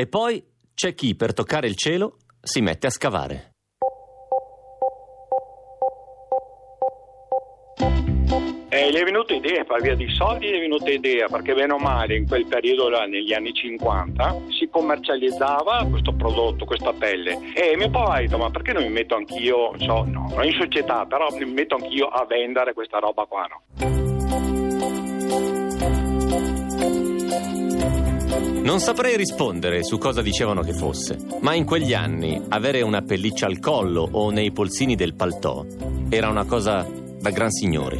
[0.00, 0.40] E poi
[0.74, 3.54] c'è chi per toccare il cielo si mette a scavare.
[8.68, 11.72] Eh, gli è venuta idea, per via di soldi gli è venuta idea, perché bene
[11.72, 17.36] o male in quel periodo là, negli anni 50, si commercializzava questo prodotto, questa pelle.
[17.54, 20.52] E mio papà ha detto, ma perché non mi metto anch'io, so, no, non in
[20.52, 23.97] società, però mi metto anch'io a vendere questa roba qua, no?
[28.68, 33.46] Non saprei rispondere su cosa dicevano che fosse, ma in quegli anni avere una pelliccia
[33.46, 35.64] al collo o nei polsini del paltò
[36.10, 36.86] era una cosa
[37.18, 37.98] da gran signori.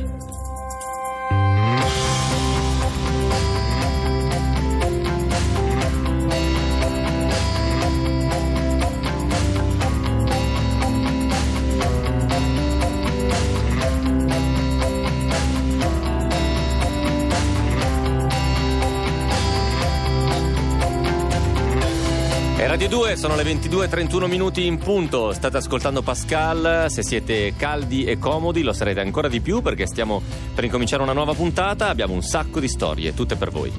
[22.88, 25.34] 2, sono le 22.31 minuti in punto.
[25.34, 26.86] State ascoltando Pascal.
[26.88, 30.22] Se siete caldi e comodi lo sarete ancora di più perché stiamo
[30.54, 31.88] per incominciare una nuova puntata.
[31.88, 33.72] Abbiamo un sacco di storie, tutte per voi.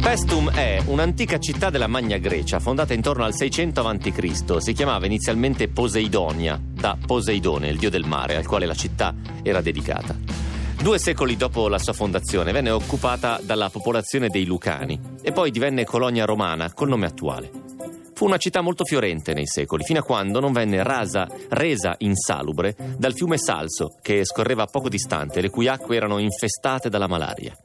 [0.00, 4.56] Pestum è un'antica città della Magna Grecia, fondata intorno al 600 a.C.
[4.60, 9.60] Si chiamava inizialmente Poseidonia, da Poseidone, il dio del mare, al quale la città era
[9.60, 10.55] dedicata.
[10.78, 15.84] Due secoli dopo la sua fondazione venne occupata dalla popolazione dei Lucani e poi divenne
[15.84, 17.50] colonia romana col nome attuale.
[18.14, 22.76] Fu una città molto fiorente nei secoli, fino a quando non venne rasa, resa insalubre
[22.96, 27.56] dal fiume Salso, che scorreva poco distante, le cui acque erano infestate dalla malaria.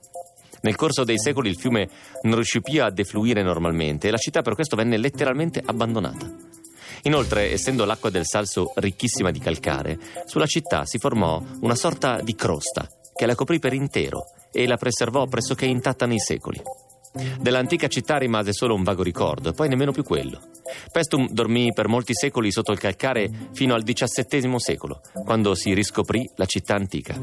[0.62, 1.90] Nel corso dei secoli il fiume
[2.24, 6.34] non riuscì più a defluire normalmente e la città per questo venne letteralmente abbandonata.
[7.04, 12.36] Inoltre, essendo l'acqua del Salso ricchissima di calcare, sulla città si formò una sorta di
[12.36, 12.88] crosta
[13.22, 16.60] che la coprì per intero e la preservò pressoché intatta nei secoli.
[17.40, 20.40] Dell'antica città rimase solo un vago ricordo e poi nemmeno più quello.
[20.92, 26.28] Pestum dormì per molti secoli sotto il calcare fino al XVII secolo, quando si riscoprì
[26.38, 27.16] la città antica.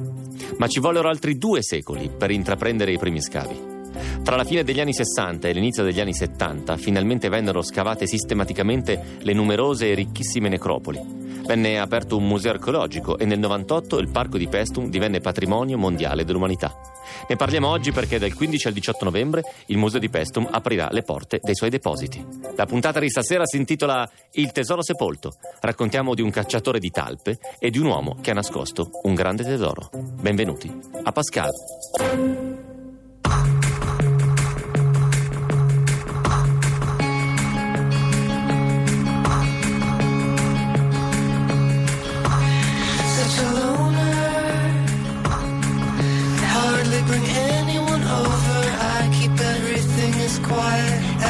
[0.59, 3.78] Ma ci vollero altri due secoli per intraprendere i primi scavi.
[4.23, 9.19] Tra la fine degli anni 60 e l'inizio degli anni 70 finalmente vennero scavate sistematicamente
[9.21, 11.19] le numerose e ricchissime necropoli
[11.49, 16.23] Venne aperto un museo archeologico e nel 98 il parco di Pestum divenne patrimonio mondiale
[16.23, 16.79] dell'umanità.
[17.27, 21.01] Ne parliamo oggi perché dal 15 al 18 novembre il museo di Pestum aprirà le
[21.01, 22.23] porte dei suoi depositi.
[22.55, 25.37] La puntata di stasera si intitola Il tesoro sepolto.
[25.61, 29.43] Raccontiamo di un cacciatore di talpe e di un uomo che ha nascosto un grande
[29.43, 29.89] tesoro.
[30.21, 30.71] Benvenuti
[31.03, 31.49] a Pascal.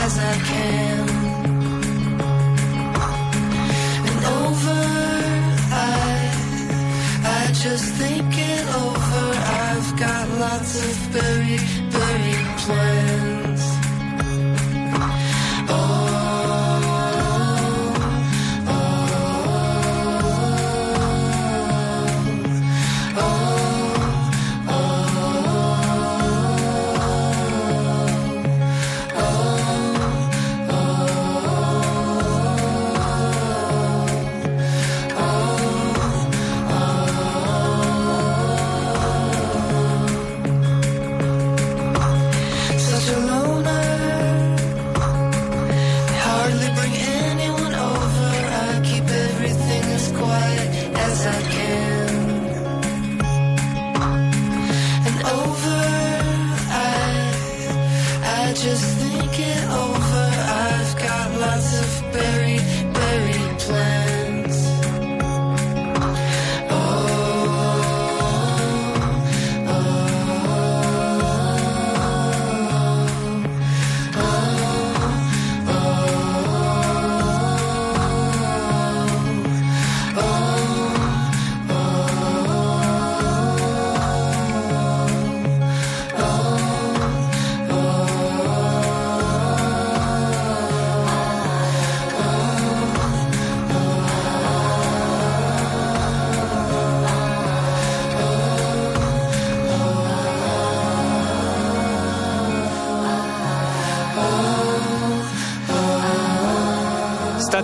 [0.08, 1.08] as I can.
[4.08, 4.80] And over,
[5.70, 6.14] I,
[7.36, 9.26] I just think it over.
[9.66, 13.62] I've got lots of buried, buried plans.
[15.70, 16.07] Oh.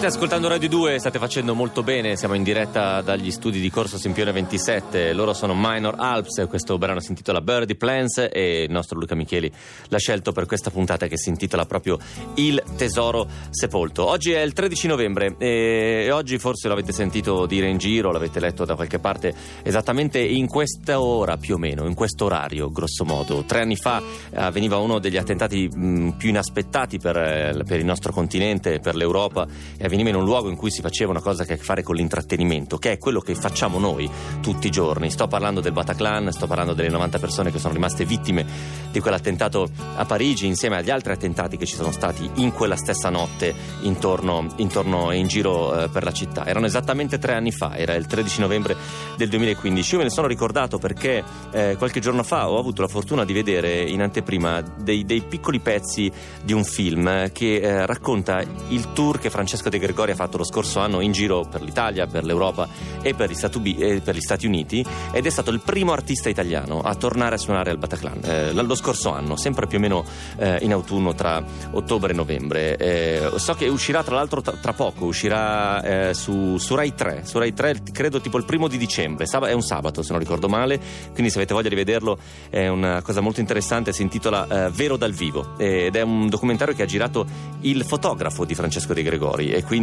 [0.05, 3.97] State ascoltando Radio 2, state facendo molto bene, siamo in diretta dagli studi di Corso
[3.97, 8.99] Sempione 27, loro sono Minor Alps, questo brano si intitola Birdie Plans e il nostro
[8.99, 9.51] Luca Micheli
[9.89, 11.99] l'ha scelto per questa puntata che si intitola proprio
[12.35, 14.05] Il tesoro sepolto.
[14.05, 18.67] Oggi è il 13 novembre e oggi forse l'avete sentito dire in giro, l'avete letto
[18.67, 23.43] da qualche parte, esattamente in questa ora più o meno, in questo orario grosso modo.
[23.45, 24.03] Tre anni fa
[24.35, 29.47] avveniva uno degli attentati mh, più inaspettati per, eh, per il nostro continente, per l'Europa
[29.79, 31.65] e avveniva in un luogo in cui si faceva una cosa che ha a che
[31.65, 34.11] fare con l'intrattenimento, che è quello che facciamo noi
[34.41, 35.11] tutti i giorni.
[35.11, 38.47] Sto parlando del Bataclan, sto parlando delle 90 persone che sono rimaste vittime
[38.91, 43.11] di quell'attentato a Parigi, insieme agli altri attentati che ci sono stati in quella stessa
[43.11, 46.47] notte intorno, intorno e in giro eh, per la città.
[46.47, 48.77] Erano esattamente tre anni fa, era il 13 novembre
[49.17, 49.93] del 2015.
[49.93, 53.33] Io me ne sono ricordato perché eh, qualche giorno fa ho avuto la fortuna di
[53.33, 56.11] vedere in anteprima dei, dei piccoli pezzi
[56.43, 60.45] di un film che eh, racconta il tour che Francesco De Gregori ha fatto lo
[60.45, 62.67] scorso anno in giro per l'Italia, per l'Europa
[63.03, 66.31] e per gli, Stati, eh, per gli Stati Uniti ed è stato il primo artista
[66.31, 70.05] italiano a tornare a suonare al Bataclan eh, lo scorso anno, sempre più o meno
[70.37, 72.77] eh, in autunno tra ottobre e novembre.
[72.77, 77.23] Eh, so che uscirà tra l'altro tra, tra poco, uscirà eh, su, su, Rai 3,
[77.25, 80.21] su Rai 3 credo tipo il primo di dicembre, Sab- è un sabato se non
[80.21, 80.81] ricordo male,
[81.13, 84.97] quindi se avete voglia di vederlo è una cosa molto interessante, si intitola eh, Vero
[84.97, 87.27] dal vivo ed è un documentario che ha girato
[87.61, 89.74] il fotografo di Francesco De Gregori e quindi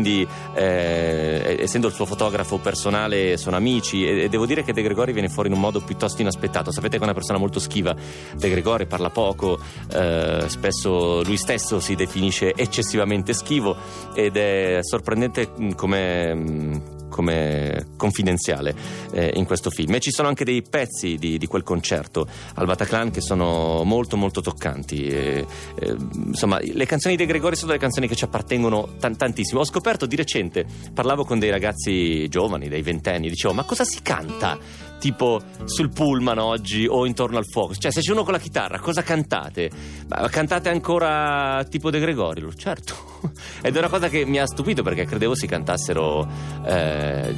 [0.54, 5.12] eh, essendo il suo fotografo personale sono amici e, e, devo dire che De Gregori
[5.14, 6.72] viene fuori in un modo piuttosto inaspettato.
[6.72, 7.96] Sapete che è una persona molto schiva.
[8.36, 9.60] De Gregori parla poco
[9.92, 13.76] eh, spesso lui stesso si definisce eccessivamente schivo
[14.14, 18.74] ed è sorprendente come come confidenziale
[19.12, 19.94] eh, in questo film.
[19.94, 22.26] E ci sono anche dei pezzi di, di, quel concerto
[22.56, 25.06] al Bataclan che sono molto molto toccanti.
[25.06, 29.60] E, e, insomma, le canzoni di Gregori sono delle canzoni che ci appartengono t- tantissimo.
[29.60, 34.02] Ho scoperto di recente, parlavo con dei ragazzi giovani, dei ventenni, dicevo ma cosa si
[34.02, 34.90] canta?
[35.02, 37.74] Tipo sul pullman oggi o intorno al fuoco.
[37.74, 39.70] Cioè, se c'è uno con la chitarra, cosa cantate?
[40.08, 42.54] Ma cantate ancora tipo De Gregorio?
[42.54, 42.94] Certo.
[43.62, 46.28] Ed è una cosa che mi ha stupito perché credevo si cantassero
[46.64, 47.34] eh,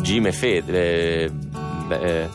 [0.00, 1.24] Jim e Fede.
[1.24, 1.30] Eh,
[1.90, 2.28] eh,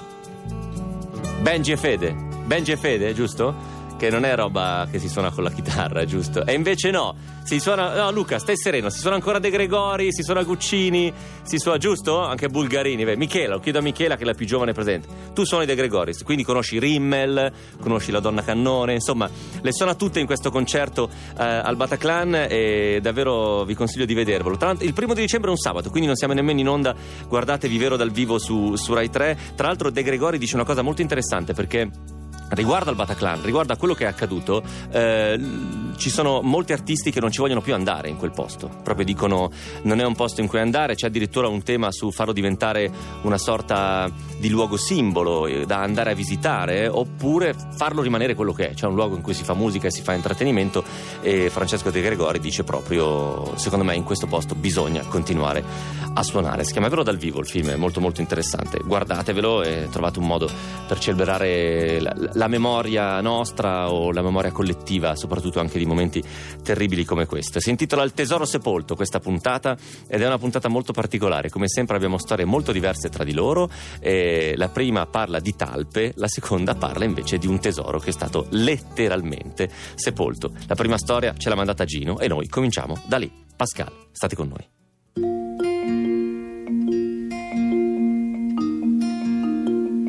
[1.41, 2.15] Benji e Fede.
[2.45, 3.76] Benji e Fede, giusto?
[3.97, 6.45] Che non è roba che si suona con la chitarra, giusto?
[6.45, 7.15] E invece no
[7.47, 7.95] si suona.
[7.95, 8.89] No, Luca, stai sereno.
[8.89, 11.13] Si suona ancora De Gregori, si suona Guccini,
[11.43, 12.19] si suona giusto?
[12.19, 13.05] Anche Bulgarini.
[13.05, 15.07] Beh, Michela, lo chiedo a Michela che è la più giovane presente.
[15.33, 17.51] Tu suoni De Gregori, quindi conosci Rimmel,
[17.81, 19.29] conosci la donna Cannone, insomma,
[19.61, 21.09] le suona tutte in questo concerto
[21.39, 24.57] eh, al Bataclan e davvero vi consiglio di vedervelo.
[24.57, 26.93] Tra l'altro, il primo di dicembre è un sabato, quindi non siamo nemmeno in onda.
[27.27, 29.37] Guardatevi vero dal vivo su, su Rai 3.
[29.55, 31.89] Tra l'altro, De Gregori dice una cosa molto interessante perché
[32.49, 35.39] Riguardo al Bataclan, riguardo a quello che è accaduto, eh,
[35.97, 38.69] ci sono molti artisti che non ci vogliono più andare in quel posto.
[38.83, 39.51] Proprio dicono
[39.83, 42.91] non è un posto in cui andare, c'è addirittura un tema su farlo diventare
[43.23, 48.69] una sorta di luogo simbolo eh, da andare a visitare, oppure farlo rimanere quello che
[48.69, 50.83] è, cioè un luogo in cui si fa musica e si fa intrattenimento.
[51.21, 55.63] E Francesco De Gregori dice proprio: secondo me in questo posto bisogna continuare
[56.13, 56.63] a suonare.
[56.63, 58.79] Si chiama Vero dal vivo il film, è molto molto interessante.
[58.83, 60.49] Guardatevelo e trovate un modo
[60.87, 66.23] per celebrare la, la memoria nostra o la memoria collettiva, soprattutto anche di momenti
[66.63, 67.59] terribili come questo.
[67.59, 69.75] Si intitola Il tesoro sepolto questa puntata
[70.07, 71.49] ed è una puntata molto particolare.
[71.49, 73.69] Come sempre abbiamo storie molto diverse tra di loro.
[73.99, 78.13] E la prima parla di talpe, la seconda parla invece di un tesoro che è
[78.13, 80.51] stato letteralmente sepolto.
[80.67, 83.31] La prima storia ce l'ha mandata Gino e noi cominciamo da lì.
[83.55, 84.75] Pascal, state con noi.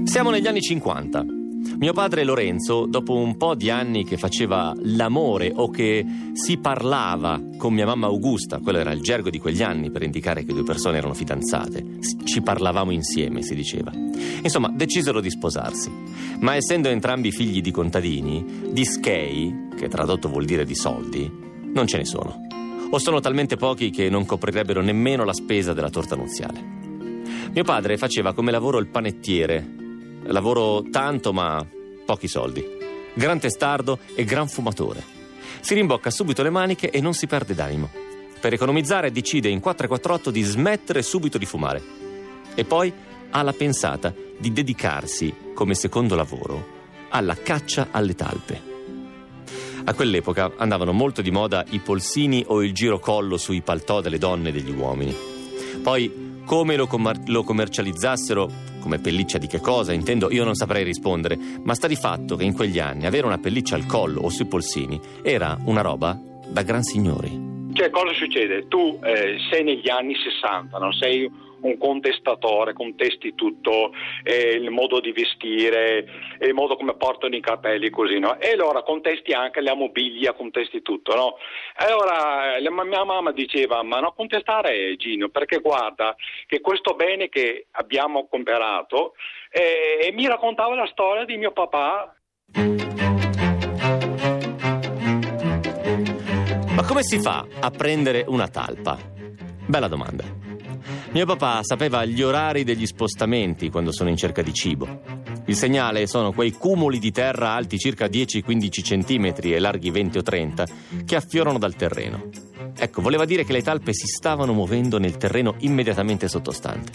[0.04, 1.37] Siamo negli anni 50.
[1.78, 7.40] Mio padre Lorenzo, dopo un po' di anni che faceva l'amore o che si parlava
[7.56, 10.64] con mia mamma Augusta, quello era il gergo di quegli anni per indicare che due
[10.64, 13.92] persone erano fidanzate, ci parlavamo insieme, si diceva.
[13.94, 15.88] Insomma, decisero di sposarsi.
[16.40, 21.30] Ma essendo entrambi figli di contadini, di schei, che tradotto vuol dire di soldi,
[21.72, 22.44] non ce ne sono.
[22.90, 26.60] O sono talmente pochi che non coprirebbero nemmeno la spesa della torta nuziale.
[27.52, 29.86] Mio padre faceva come lavoro il panettiere
[30.30, 31.64] Lavoro tanto ma
[32.04, 32.64] pochi soldi.
[33.14, 35.02] Gran testardo e gran fumatore.
[35.60, 37.90] Si rimbocca subito le maniche e non si perde d'animo.
[38.40, 41.82] Per economizzare decide in 448 di smettere subito di fumare.
[42.54, 42.92] E poi
[43.30, 46.76] ha la pensata di dedicarsi, come secondo lavoro,
[47.08, 48.62] alla caccia alle talpe.
[49.84, 54.50] A quell'epoca andavano molto di moda i polsini o il girocollo sui paltò delle donne
[54.50, 55.16] e degli uomini.
[55.82, 58.50] Poi come lo, com- lo commercializzassero,
[58.88, 62.44] come pelliccia di che cosa, intendo, io non saprei rispondere, ma sta di fatto che
[62.44, 66.18] in quegli anni avere una pelliccia al collo o sui polsini era una roba
[66.48, 67.68] da gran signori.
[67.74, 68.66] Cioè, cosa succede?
[68.66, 71.30] Tu eh, sei negli anni 60, non sei
[71.60, 76.04] un contestatore, contesti tutto, eh, il modo di vestire,
[76.40, 78.38] il modo come portano i capelli, così, no?
[78.38, 81.36] E allora contesti anche la mobilia, contesti tutto, no?
[81.78, 86.14] E allora la, mia mamma diceva, ma non contestare Gino, perché guarda
[86.46, 89.14] che questo bene che abbiamo comprato,
[89.50, 92.14] eh, e mi raccontava la storia di mio papà.
[96.74, 98.96] Ma come si fa a prendere una talpa?
[99.66, 100.47] Bella domanda.
[101.18, 105.00] Mio papà sapeva gli orari degli spostamenti quando sono in cerca di cibo.
[105.46, 108.44] Il segnale sono quei cumuli di terra alti circa 10-15
[108.82, 110.66] cm e larghi 20 o 30
[111.04, 112.28] che affiorano dal terreno.
[112.72, 116.92] Ecco, voleva dire che le talpe si stavano muovendo nel terreno immediatamente sottostante.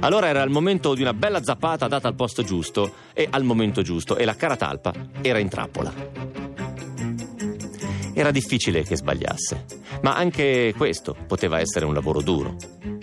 [0.00, 3.82] Allora era il momento di una bella zappata data al posto giusto e al momento
[3.82, 4.92] giusto e la cara talpa
[5.22, 6.53] era in trappola.
[8.16, 9.64] Era difficile che sbagliasse,
[10.02, 12.54] ma anche questo poteva essere un lavoro duro.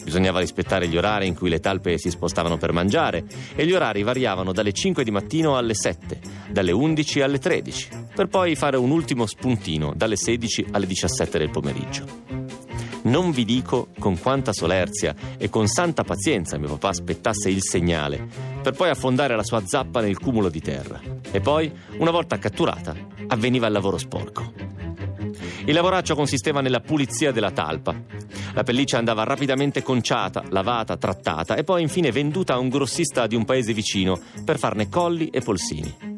[0.02, 4.04] Bisognava rispettare gli orari in cui le talpe si spostavano per mangiare e gli orari
[4.04, 8.90] variavano dalle 5 di mattino alle 7, dalle 11 alle 13, per poi fare un
[8.90, 12.06] ultimo spuntino dalle 16 alle 17 del pomeriggio.
[13.04, 18.28] Non vi dico con quanta solerzia e con santa pazienza mio papà aspettasse il segnale,
[18.62, 21.02] per poi affondare la sua zappa nel cumulo di terra.
[21.32, 22.96] E poi, una volta catturata,
[23.28, 24.81] avveniva il lavoro sporco.
[25.66, 27.96] Il lavoraccio consisteva nella pulizia della talpa.
[28.54, 33.36] La pelliccia andava rapidamente conciata, lavata, trattata e poi infine venduta a un grossista di
[33.36, 36.10] un paese vicino per farne colli e polsini.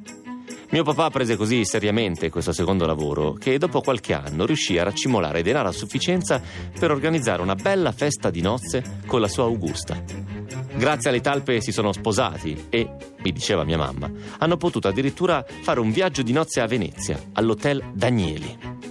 [0.69, 5.43] Mio papà prese così seriamente questo secondo lavoro che dopo qualche anno riuscì a raccimolare
[5.43, 6.41] denaro a sufficienza
[6.79, 10.01] per organizzare una bella festa di nozze con la sua Augusta.
[10.75, 14.09] Grazie alle talpe si sono sposati e, mi diceva mia mamma,
[14.39, 18.83] hanno potuto addirittura fare un viaggio di nozze a Venezia, all'hotel Danieli.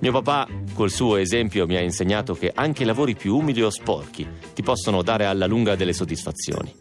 [0.00, 3.70] Mio papà, col suo esempio, mi ha insegnato che anche i lavori più umili o
[3.70, 6.74] sporchi ti possono dare alla lunga delle soddisfazioni.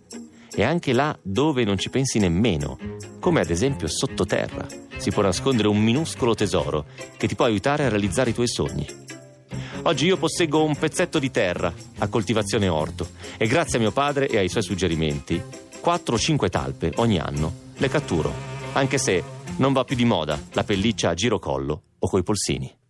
[0.56, 2.78] E anche là dove non ci pensi nemmeno,
[3.20, 4.66] come ad esempio sottoterra,
[4.98, 6.86] si può nascondere un minuscolo tesoro
[7.18, 8.86] che ti può aiutare a realizzare i tuoi sogni.
[9.84, 14.28] Oggi io posseggo un pezzetto di terra a coltivazione orto e grazie a mio padre
[14.28, 15.42] e ai suoi suggerimenti,
[15.80, 18.32] 4 o 5 talpe ogni anno le catturo,
[18.74, 19.24] anche se
[19.58, 22.82] non va più di moda la pelliccia a girocollo o coi polsini.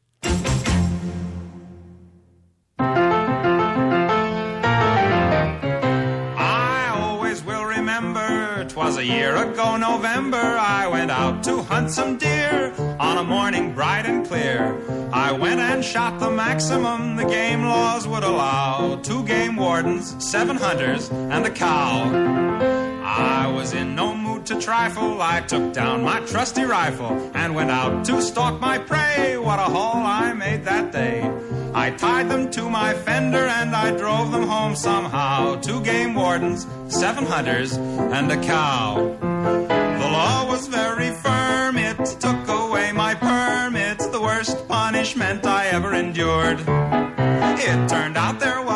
[9.03, 14.05] A year ago, November, I went out to hunt some deer on a morning bright
[14.05, 14.79] and clear.
[15.11, 18.95] I went and shot the maximum the game laws would allow.
[19.03, 22.82] Two game wardens, seven hunters, and a cow.
[23.05, 25.21] I was in no mood to trifle.
[25.21, 29.37] I took down my trusty rifle and went out to stalk my prey.
[29.37, 31.29] What a haul I made that day.
[31.73, 35.59] I tied them to my fender and I drove them home somehow.
[35.59, 39.17] Two game wardens, seven hunters, and a cow.
[39.19, 45.93] The law was very firm, it took away my permits, the worst punishment I ever
[45.93, 46.59] endured.
[46.61, 48.72] It turned out there was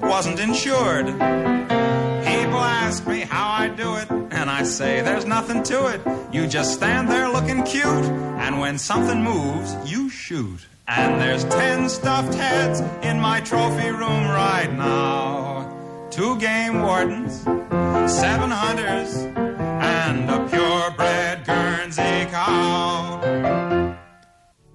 [0.00, 1.06] wasn't insured.
[1.06, 6.00] People ask me how I do it, and I say there's nothing to it.
[6.32, 8.06] You just stand there looking cute,
[8.44, 10.66] and when something moves, you shoot.
[10.88, 16.08] And there's ten stuffed heads in my trophy room right now.
[16.10, 17.42] Two game wardens,
[18.12, 21.29] seven hunters, and a purebred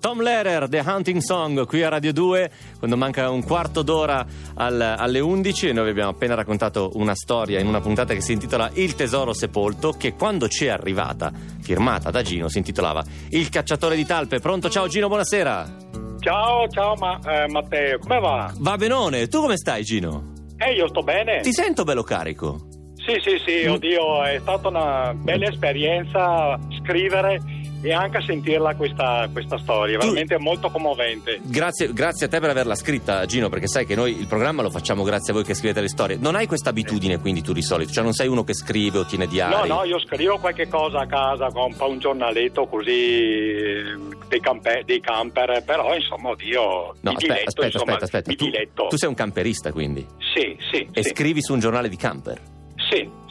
[0.05, 4.79] Tom Lehrer, The Hunting Song, qui a Radio 2, quando manca un quarto d'ora al,
[4.79, 8.31] alle 11 e noi vi abbiamo appena raccontato una storia in una puntata che si
[8.31, 13.49] intitola Il tesoro sepolto, che quando ci è arrivata, firmata da Gino, si intitolava Il
[13.49, 14.37] cacciatore di talpe.
[14.37, 14.69] Pronto?
[14.69, 15.75] Ciao Gino, buonasera.
[16.19, 18.53] Ciao, ciao ma, eh, Matteo, come va?
[18.59, 20.33] Va benone, tu come stai Gino?
[20.57, 21.39] Eh, io sto bene.
[21.39, 22.74] Ti sento bello carico.
[23.05, 27.39] Sì, sì, sì, oddio, è stata una bella esperienza scrivere
[27.85, 31.39] e anche sentirla questa, questa storia, veramente tu, molto commovente.
[31.43, 34.71] Grazie, grazie, a te per averla scritta, Gino, perché sai che noi il programma lo
[34.71, 36.17] facciamo grazie a voi che scrivete le storie.
[36.19, 39.05] Non hai questa abitudine quindi tu di solito, cioè non sei uno che scrive o
[39.05, 39.67] tiene diari?
[39.67, 43.83] No, no, io scrivo qualche cosa a casa, con un giornaletto così
[44.27, 48.73] dei, camper, dei camper, però insomma, oddio, no, aspetta, diletto, aspetta, insomma, aspetta, aspetta.
[48.73, 50.03] Tu, tu, sei un camperista quindi?
[50.33, 50.89] Sì, sì.
[50.91, 51.09] E sì.
[51.09, 52.53] scrivi su un giornale di camper?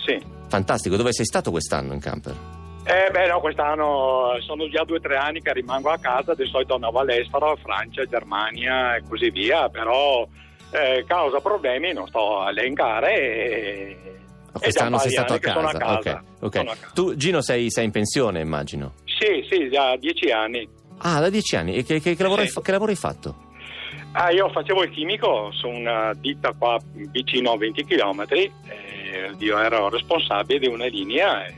[0.04, 0.20] Sì.
[0.48, 2.34] Fantastico, dove sei stato quest'anno in camper?
[2.86, 6.46] Eh beh no, quest'anno sono già due o tre anni che rimango a casa, di
[6.46, 10.26] solito andavo all'estero, Francia, Germania e così via, però
[10.70, 13.96] eh, causa problemi, non sto a elencare e...
[14.52, 15.60] Quest'anno sei stato a casa.
[15.60, 15.98] a casa.
[15.98, 16.62] Okay, okay.
[16.62, 16.90] a casa.
[16.94, 18.92] Tu Gino sei, sei in pensione immagino?
[19.04, 20.68] Sì, Sì, da dieci anni.
[20.98, 21.74] Ah, da dieci anni.
[21.74, 22.52] E che, che- che lavoro, hai, Sì.
[22.52, 23.34] fa- che lavoro hai fatto?
[24.16, 26.78] Ah, io facevo il chimico su una ditta qua
[27.10, 28.24] vicino a 20 km.
[29.38, 31.46] io ero responsabile di una linea.
[31.46, 31.54] e-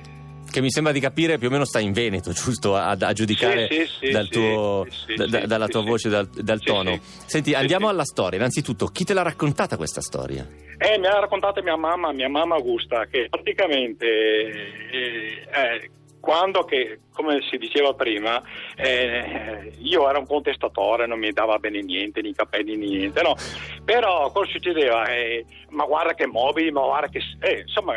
[0.50, 2.74] Che mi sembra di capire più o meno sta in Veneto, giusto?
[2.74, 5.68] A, a giudicare Sì, sì, sì, dal sì, tuo- sì, sì, da- da- sì, dalla
[5.68, 6.98] tua voce, dal, dal tono.
[7.26, 8.38] Senti, andiamo alla storia.
[8.38, 10.48] Innanzitutto, chi te l'ha raccontata questa storia?
[10.78, 15.90] Eh, mi ha raccontato mia mamma, mia mamma Augusta, che praticamente eh, eh,
[16.26, 18.42] quando che, come si diceva prima,
[18.74, 23.22] eh, io ero un contestatore, non mi dava bene niente, né i capelli né niente,
[23.22, 23.36] no.
[23.84, 25.04] Però cosa succedeva?
[25.06, 27.20] Eh, ma guarda che mobili, ma guarda che...
[27.38, 27.94] eh, insomma...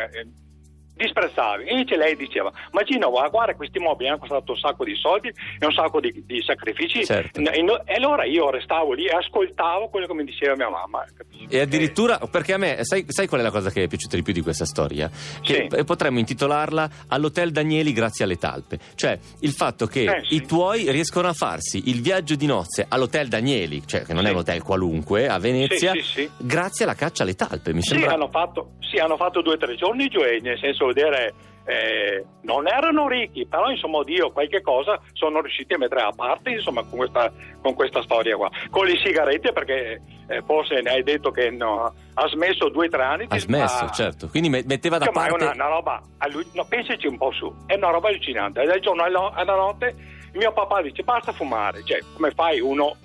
[1.00, 1.64] eh, disprezzavi.
[1.64, 5.28] E invece lei diceva: Ma Gino, guarda, questi mobili hanno costato un sacco di soldi
[5.28, 7.04] e un sacco di, di sacrifici.
[7.04, 7.40] Certo.
[7.40, 11.04] E, no- e allora io restavo lì e ascoltavo quello che mi diceva mia mamma.
[11.16, 11.46] capisci?
[11.48, 14.22] E addirittura, perché a me, sai, sai qual è la cosa che è piaciuta di
[14.22, 15.08] più di questa storia?
[15.40, 15.66] Che Sì.
[15.66, 18.78] p- potremmo intitolarla All'Hotel Danieli grazie alle talpe.
[18.94, 20.34] Cioè, il fatto che Eh, sì.
[20.36, 24.28] i tuoi riescono a farsi il viaggio di nozze all'Hotel Danieli, cioè che non è
[24.28, 24.32] Sì.
[24.34, 25.92] un hotel qualunque, a Venezia,
[26.38, 27.72] grazie alla caccia alle talpe.
[27.72, 28.14] Mi Sì sembra...
[28.14, 32.24] hanno, fatto, sì, hanno fatto due o tre giorni giù e nel senso vedere, eh,
[32.42, 36.82] non erano ricchi, però insomma Dio qualche cosa sono riusciti a mettere a parte insomma
[36.82, 38.50] con questa, con questa storia qua.
[38.70, 42.90] Con le sigarette perché eh, forse ne hai detto che no, ha smesso due o
[42.90, 43.26] tre anni.
[43.28, 44.28] Ha smesso, ma- certo.
[44.28, 45.44] Quindi me- metteva da ma è parte...
[45.44, 48.64] una, una roba, allu- no, pensaci un po' su, è una roba allucinante.
[48.64, 52.96] Dal giorno alla notte mio papà dice basta fumare, cioè come fai uno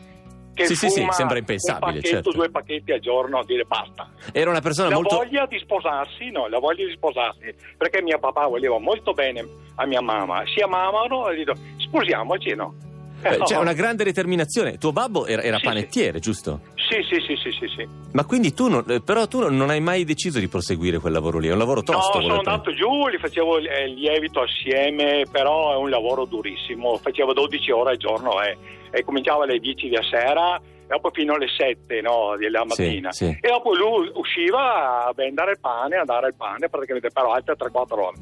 [0.56, 2.32] che Sì, sì, sì, sembra impensabile, un pacchetto, certo.
[2.32, 4.10] due pacchetti al giorno a dire basta.
[4.32, 5.18] Era una persona La molto...
[5.18, 9.46] voglia di sposarsi, no, la voglia di sposarsi, perché mio papà voleva molto bene
[9.76, 12.74] a mia mamma, si amavano e detto sposiamoci, no?
[13.22, 13.44] eh, no.
[13.46, 14.78] C'è una grande determinazione.
[14.78, 16.62] Tuo babbo era, era Sì, panettiere, giusto?
[16.76, 17.88] Sì, sì, sì, sì, sì, sì.
[18.14, 21.40] Ma quindi tu, non- eh, però tu non hai mai deciso di proseguire quel lavoro
[21.40, 22.18] lì, è un lavoro tosto.
[22.20, 26.98] no, sono andato giù, li facevo il eh, lievito assieme, però è un lavoro durissimo,
[26.98, 28.56] facevo 12 ore al giorno eh,
[28.96, 33.12] e cominciava alle 10 di sera e dopo fino alle 7 no, della Sì, mattina.
[33.12, 33.26] sì.
[33.26, 37.56] E dopo lui usciva a vendere il pane, a dare il pane praticamente per altre
[37.58, 38.18] 3-4 ore.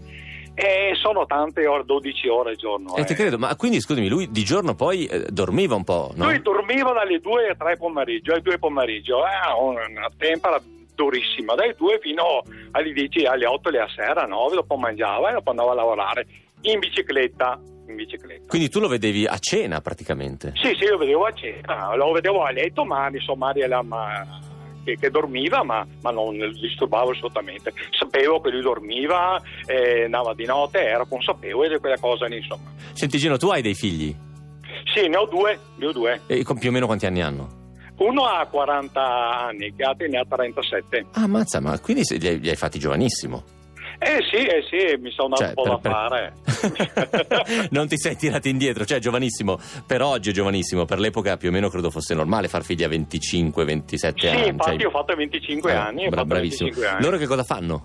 [0.55, 2.95] E sono tante ore, 12 ore al giorno.
[2.95, 3.05] Eh, eh.
[3.05, 6.25] ti credo, ma quindi scusami, lui di giorno poi eh, dormiva un po', no?
[6.25, 10.59] Lui dormiva dalle 2 alle 3 pomeriggio, alle 2 pomeriggio, eh, una tempera
[10.95, 15.49] durissima, dalle 2 fino alle 10, alle 8 alla sera, 9, dopo mangiava e dopo
[15.49, 16.25] andava a lavorare
[16.61, 17.59] in bicicletta.
[17.87, 18.47] In bicicletta.
[18.47, 20.53] Quindi tu lo vedevi a cena praticamente.
[20.55, 24.25] Sì, sì, lo vedevo a cena, lo vedevo a letto, ma insomma era ma,
[24.83, 27.73] che, che dormiva, ma, ma non lo disturbavo assolutamente.
[27.97, 32.71] Sapevo che lui dormiva, eh, andava di notte, ero consapevole di quella cosa insomma.
[32.93, 34.15] Senti Gino, tu hai dei figli?
[34.93, 36.21] Sì, ne ho due, ne ho due.
[36.27, 37.61] E con più o meno quanti anni hanno?
[37.97, 39.01] Uno ha 40
[39.45, 41.05] anni, altri ne ha 37.
[41.11, 43.61] Ah, ammazza, ma quindi li hai, li hai fatti giovanissimo.
[44.03, 46.33] Eh sì, eh sì, mi sono dato Cioè, un po' per- da per-
[47.43, 47.67] fare.
[47.71, 51.51] non ti sei tirato indietro, cioè giovanissimo, per oggi è giovanissimo, per l'epoca più o
[51.51, 54.47] meno credo fosse normale far figli a 25, 27 sì, anni.
[54.49, 56.07] infatti cioè- ho fatto 25 Eh, anni.
[56.07, 56.65] bra- fatto bravissimo.
[56.69, 57.03] 25 anni.
[57.03, 57.83] Loro che cosa fanno?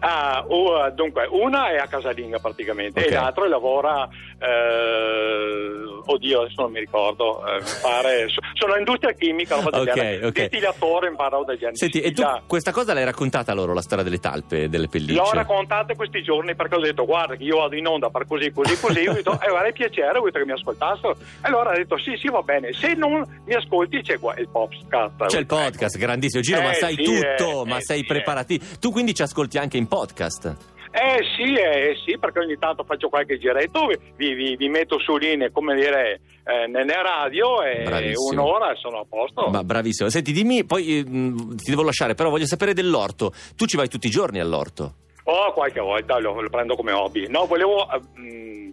[0.00, 3.06] Ah, oh, dunque, una è a casalinga praticamente Ok.
[3.06, 9.56] e l'altro lavora, eh, oddio adesso non mi ricordo, eh, pare, so- sono industria chimica,
[9.56, 10.26] roba del Ok, genere.
[10.26, 10.40] ok.
[10.40, 11.76] distillatore, imparavo da gente.
[11.76, 15.14] Senti, e tu questa cosa l'hai raccontata loro, la storia delle talpe, delle pellicce?
[15.14, 18.50] L'ho raccontata questi giorni perché ho detto guarda che io vado in onda per così
[18.52, 21.16] così così, ho detto eh è piacere, vuoi che mi ascoltassero?
[21.42, 25.26] Allora ha detto sì sì va bene, se non mi ascolti c'è qua il podcast.
[25.26, 26.42] C'è il podcast, grandissimo.
[26.42, 28.64] Gino, ma Eh, sai sì, tutto, eh, ma eh, sei sì, preparativo.
[28.80, 30.56] Tu quindi ci ascolti anche in podcast.
[30.90, 35.16] Eh sì, eh sì, perché ogni tanto faccio qualche giretto, vi, vi- vi metto su
[35.16, 38.42] linee, come dire, eh, nelle radio e Bravissimo.
[38.44, 39.48] un'ora e sono a posto.
[39.48, 40.08] Ma bravissimo.
[40.08, 43.32] Senti, dimmi, poi eh, ti devo lasciare, però voglio sapere dell'orto.
[43.56, 44.94] Tu ci vai tutti i giorni all'orto?
[45.24, 47.26] O qualche volta lo, lo prendo come hobby.
[47.28, 48.72] No, volevo eh,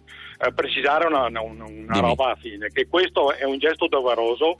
[0.54, 4.58] precisare una, una- una roba a fine, che questo è un gesto doveroso,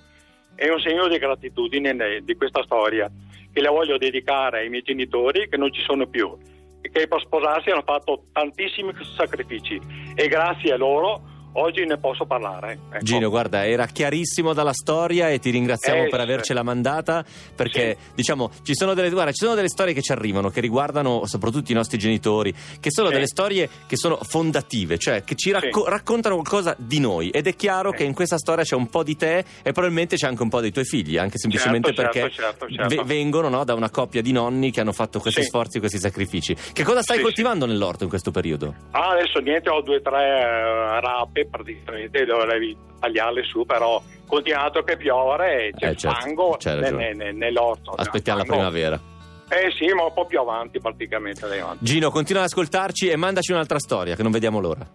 [0.57, 3.11] è un segno di gratitudine ne- di questa storia,
[3.53, 6.37] che la voglio dedicare ai miei genitori che non ci sono più,
[6.81, 9.81] e che per sposarsi hanno fatto tantissimi sacrifici
[10.15, 12.79] e grazie a loro oggi ne posso parlare.
[12.91, 13.05] Ecco.
[13.05, 16.25] Gino, guarda, era chiarissimo dalla storia e ti ringraziamo Eh, per sì.
[16.25, 20.49] avercela mandata perché, diciamo, ci sono, delle, guarda, ci sono delle storie che ci arrivano,
[20.51, 23.15] che riguardano soprattutto i nostri genitori, che sono Sì.
[23.15, 25.91] delle storie che sono fondative, cioè che ci racco- Sì.
[25.91, 27.97] raccontano qualcosa di noi ed è chiaro Sì.
[27.99, 30.61] che in questa storia c'è un po' di te e probabilmente c'è anche un po'
[30.61, 32.95] dei tuoi figli, anche semplicemente Certo, perché certo, certo, certo.
[32.97, 35.49] ve- vengono no, da una coppia di nonni che hanno fatto questi Sì.
[35.49, 36.55] sforzi, questi sacrifici.
[36.73, 38.75] Che cosa stai Sì, coltivando nell'orto in questo periodo?
[38.93, 44.83] Ah, adesso niente, ho due o tre eh, rape praticamente, dovrei tagliarle su, però continuato
[44.83, 47.91] che piovere c'è Eh, il certo, fango ne- ne- ne- nell'orto.
[47.93, 49.01] Aspettiamo la primavera.
[49.49, 51.45] Eh sì, ma un po' più avanti praticamente.
[51.45, 51.85] avanti.
[51.85, 54.87] Gino, continua ad ascoltarci e mandaci un'altra storia che non vediamo l'ora.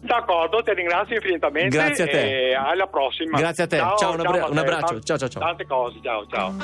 [0.00, 1.76] D'accordo, ti ringrazio infinitamente.
[1.76, 2.48] Grazie a te.
[2.50, 3.36] E alla prossima.
[3.38, 3.76] Grazie a te.
[3.76, 4.86] Ciao, un abbra- a un abbraccio.
[4.86, 5.42] Tante- Ciao, ciao, ciao.
[5.42, 6.54] Tante cose, ciao, ciao.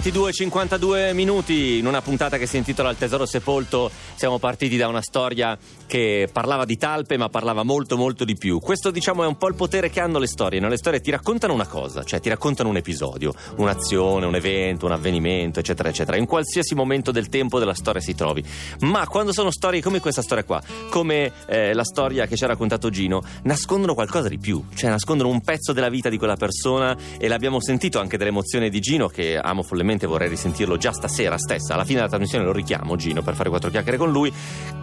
[0.00, 5.02] 22.52 minuti, in una puntata che si intitola Il tesoro sepolto, siamo partiti da una
[5.02, 8.60] storia che parlava di talpe ma parlava molto molto di più.
[8.60, 10.68] Questo diciamo è un po' il potere che hanno le storie, no?
[10.68, 14.92] le storie ti raccontano una cosa, cioè ti raccontano un episodio, un'azione, un evento, un
[14.92, 18.42] avvenimento, eccetera, eccetera, in qualsiasi momento del tempo della storia si trovi.
[18.80, 22.46] Ma quando sono storie come questa storia qua, come eh, la storia che ci ha
[22.46, 26.96] raccontato Gino, nascondono qualcosa di più, cioè nascondono un pezzo della vita di quella persona
[27.18, 31.74] e l'abbiamo sentito anche dell'emozione di Gino che amo follemente, vorrei risentirlo già stasera stessa.
[31.74, 34.32] Alla fine della trasmissione lo richiamo Gino per fare quattro chiacchiere con lui.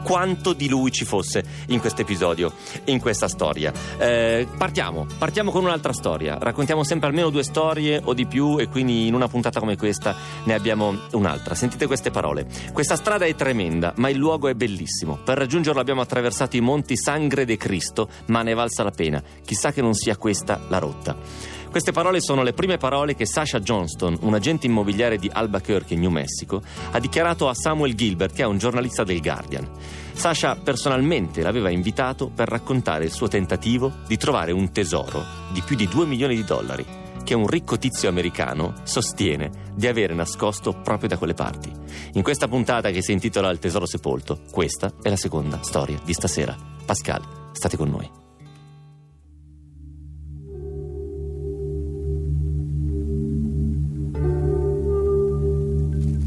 [0.04, 2.54] Quanto di lui ci fosse in questo episodio,
[2.86, 3.72] in questa storia.
[3.98, 6.38] Eh, partiamo, partiamo con un'altra storia.
[6.40, 10.16] Raccontiamo sempre almeno due storie o di più e quindi in una puntata come questa
[10.44, 11.56] ne abbiamo un'altra.
[11.56, 12.48] Sentite queste parole.
[12.72, 15.18] Questa strada è tremenda, ma il luogo è bellissimo.
[15.24, 19.22] Per raggiungerlo abbiamo attraversato i monti Sangre de Cristo, ma ne è valsa la pena.
[19.46, 21.57] Chissà che non sia questa la rotta.
[21.70, 26.10] Queste parole sono le prime parole che Sasha Johnston, un agente immobiliare di Albuquerque, New
[26.10, 29.70] Mexico, ha dichiarato a Samuel Gilbert, che è un giornalista del Guardian.
[30.14, 35.76] Sasha personalmente l'aveva invitato per raccontare il suo tentativo di trovare un tesoro di più
[35.76, 36.86] di 2 milioni di dollari
[37.28, 41.70] che un ricco tizio americano sostiene di avere nascosto proprio da quelle parti.
[42.14, 46.14] In questa puntata che si intitola Il tesoro sepolto, questa è la seconda storia di
[46.14, 46.56] stasera.
[46.86, 48.27] Pascal, state con noi.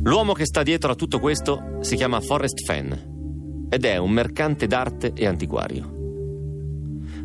[0.03, 2.91] L'uomo che sta dietro a tutto questo si chiama Forrest Fenn
[3.69, 5.99] ed è un mercante d'arte e antiquario.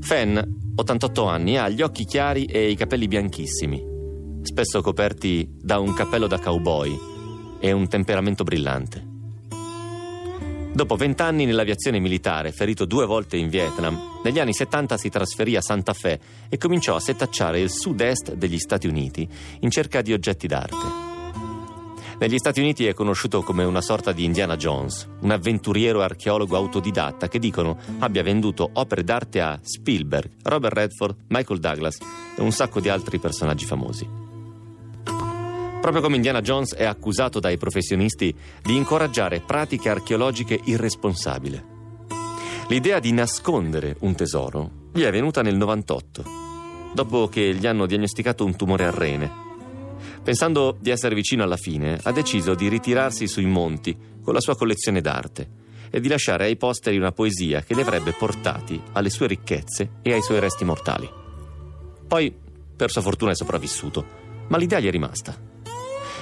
[0.02, 0.38] Fenn,
[0.76, 3.82] 88 anni, ha gli occhi chiari e i capelli bianchissimi,
[4.42, 7.00] spesso coperti da un cappello da cowboy
[7.62, 9.14] e un temperamento brillante.
[10.74, 15.62] Dopo vent'anni nell'aviazione militare, ferito due volte in Vietnam, negli anni 70 si trasferì a
[15.62, 19.26] Santa Fe e cominciò a setacciare il sud-est degli Stati Uniti
[19.62, 21.15] in cerca di oggetti d'arte.
[22.18, 27.28] Negli Stati Uniti è conosciuto come una sorta di Indiana Jones, un avventuriero archeologo autodidatta
[27.28, 31.98] che dicono abbia venduto opere d'arte a Spielberg, Robert Redford, Michael Douglas
[32.38, 34.08] e un sacco di altri personaggi famosi.
[35.82, 41.64] Proprio come Indiana Jones è accusato dai professionisti di incoraggiare pratiche archeologiche irresponsabili.
[42.70, 46.24] L'idea di nascondere un tesoro gli è venuta nel 98,
[46.94, 49.45] dopo che gli hanno diagnosticato un tumore al rene.
[50.26, 54.56] Pensando di essere vicino alla fine, ha deciso di ritirarsi sui monti con la sua
[54.56, 55.50] collezione d'arte
[55.92, 60.14] e di lasciare ai posteri una poesia che li avrebbe portati alle sue ricchezze e
[60.14, 61.08] ai suoi resti mortali.
[62.08, 62.36] Poi,
[62.76, 64.04] per sua fortuna, è sopravvissuto,
[64.48, 65.40] ma l'idea gli è rimasta.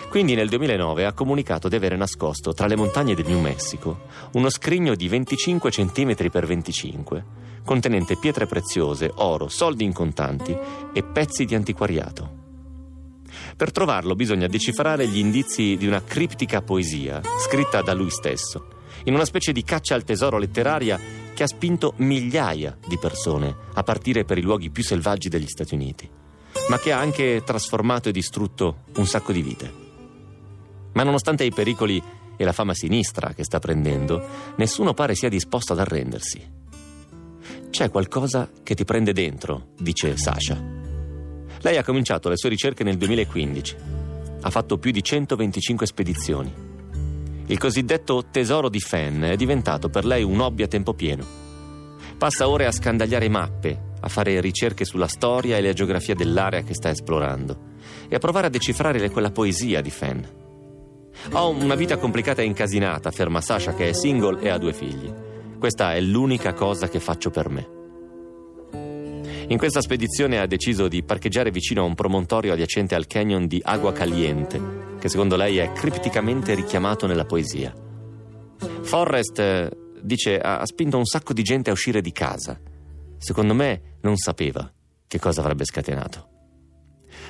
[0.10, 4.02] Quindi nel 2009 ha comunicato di avere nascosto tra le montagne del New Mexico
[4.34, 7.26] uno scrigno di 25 cm x 25,
[7.64, 10.54] contenente pietre preziose, oro, soldi in contanti
[10.92, 12.43] e pezzi di antiquariato.
[13.56, 18.68] Per trovarlo bisogna decifrare gli indizi di una criptica poesia scritta da lui stesso,
[19.06, 21.00] in una specie di caccia al tesoro letteraria
[21.34, 25.74] che ha spinto migliaia di persone a partire per i luoghi più selvaggi degli Stati
[25.74, 26.10] Uniti,
[26.70, 29.82] ma che ha anche trasformato e distrutto un sacco di vite.
[30.94, 32.02] Ma nonostante i pericoli
[32.36, 34.26] e la fama sinistra che sta prendendo,
[34.58, 36.62] nessuno pare sia disposto ad arrendersi.
[37.70, 40.83] C'è qualcosa che ti prende dentro, dice Sasha.
[41.64, 43.76] Lei ha cominciato le sue ricerche nel 2015.
[44.42, 46.54] Ha fatto più di 125 spedizioni.
[47.46, 51.26] Il cosiddetto tesoro di Fenn è diventato per lei un hobby a tempo pieno.
[52.18, 56.74] Passa ore a scandagliare mappe, a fare ricerche sulla storia e la geografia dell'area che
[56.74, 57.72] sta esplorando
[58.10, 60.22] e a provare a decifrare quella poesia di Fenn.
[61.32, 65.10] Ho una vita complicata e incasinata, afferma Sasha che è single e ha due figli.
[65.58, 67.83] Questa è l'unica cosa che faccio per me.
[69.54, 73.62] In questa spedizione ha deciso di parcheggiare vicino a un promontorio adiacente al canyon di
[73.64, 74.60] Agua Caliente,
[75.00, 77.72] che secondo lei è cripticamente richiamato nella poesia.
[78.82, 79.70] Forrest, eh,
[80.02, 82.60] dice, ha spinto un sacco di gente a uscire di casa.
[83.20, 84.74] Secondo me non sapeva
[85.06, 86.30] che cosa avrebbe scatenato.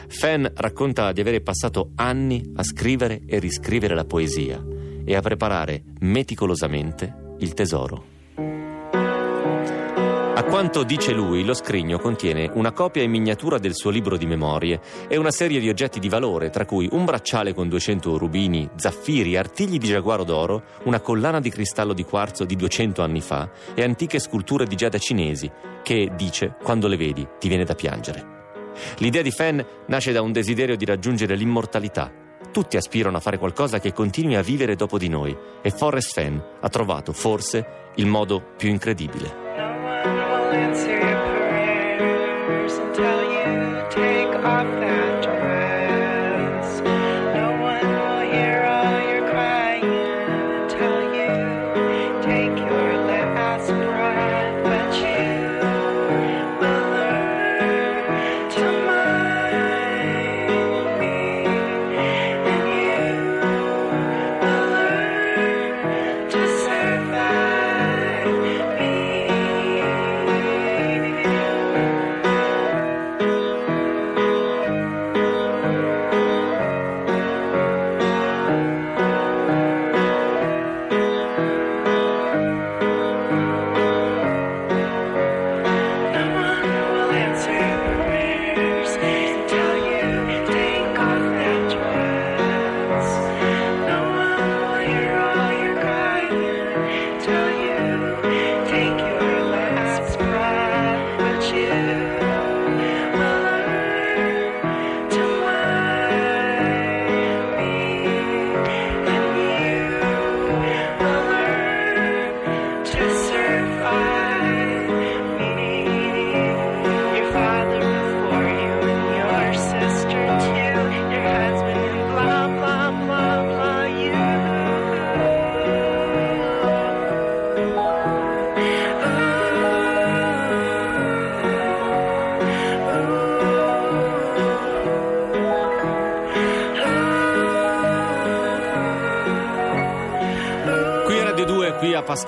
[0.08, 4.64] Fenn racconta di avere passato anni a scrivere e riscrivere la poesia
[5.04, 8.63] e a preparare meticolosamente il tesoro.
[10.36, 14.26] A quanto dice lui, lo scrigno contiene una copia in miniatura del suo libro di
[14.26, 18.68] memorie e una serie di oggetti di valore, tra cui un bracciale con 200 rubini,
[18.76, 23.48] zaffiri, artigli di giaguaro d'oro, una collana di cristallo di quarzo di 200 anni fa
[23.76, 25.52] e antiche sculture di giada cinesi,
[25.84, 28.26] che, dice, quando le vedi ti viene da piangere.
[28.98, 32.12] L'idea di Fenn nasce da un desiderio di raggiungere l'immortalità.
[32.52, 36.40] Tutti aspirano a fare qualcosa che continui a vivere dopo di noi e Forrest Fenn
[36.60, 39.43] ha trovato, forse, il modo più incredibile.
[40.54, 40.93] No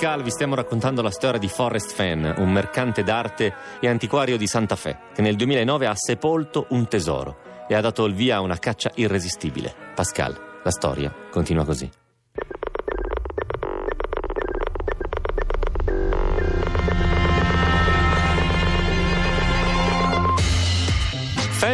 [0.06, 4.46] Pascal vi stiamo raccontando la storia di Forrest Fenn, un mercante d'arte e antiquario di
[4.46, 7.38] Santa Fe, che nel 2009 ha sepolto un tesoro
[7.68, 9.74] e ha dato il via a una caccia irresistibile.
[9.96, 11.89] Pascal, la storia continua così.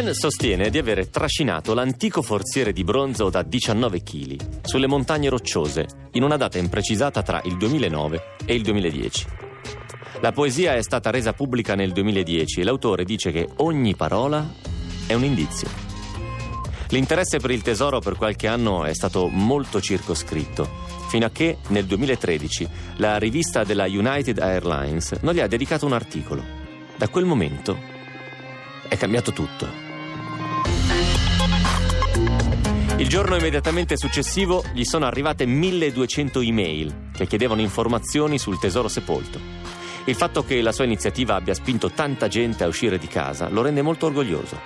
[0.02, 5.86] Fenn sostiene di avere trascinato l'antico forziere di bronzo da 19 kg sulle montagne rocciose
[6.12, 9.26] in una data imprecisata tra il 2009 e il 2010.
[10.20, 14.44] La poesia è stata resa pubblica nel 2010 e l'autore dice che ogni parola
[15.06, 15.68] è un indizio.
[16.88, 20.68] L'interesse per il tesoro per qualche anno è stato molto circoscritto,
[21.10, 25.92] fino a che nel 2013 la rivista della United Airlines non gli ha dedicato un
[25.92, 26.42] articolo.
[26.96, 27.78] Da quel momento
[28.88, 29.81] è cambiato tutto.
[33.02, 39.40] Il giorno immediatamente successivo gli sono arrivate 1200 email che chiedevano informazioni sul tesoro sepolto.
[40.04, 43.62] Il fatto che la sua iniziativa abbia spinto tanta gente a uscire di casa lo
[43.62, 44.56] rende molto orgoglioso.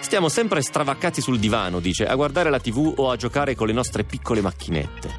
[0.00, 3.72] Stiamo sempre stravaccati sul divano, dice, a guardare la tv o a giocare con le
[3.72, 5.10] nostre piccole macchinette.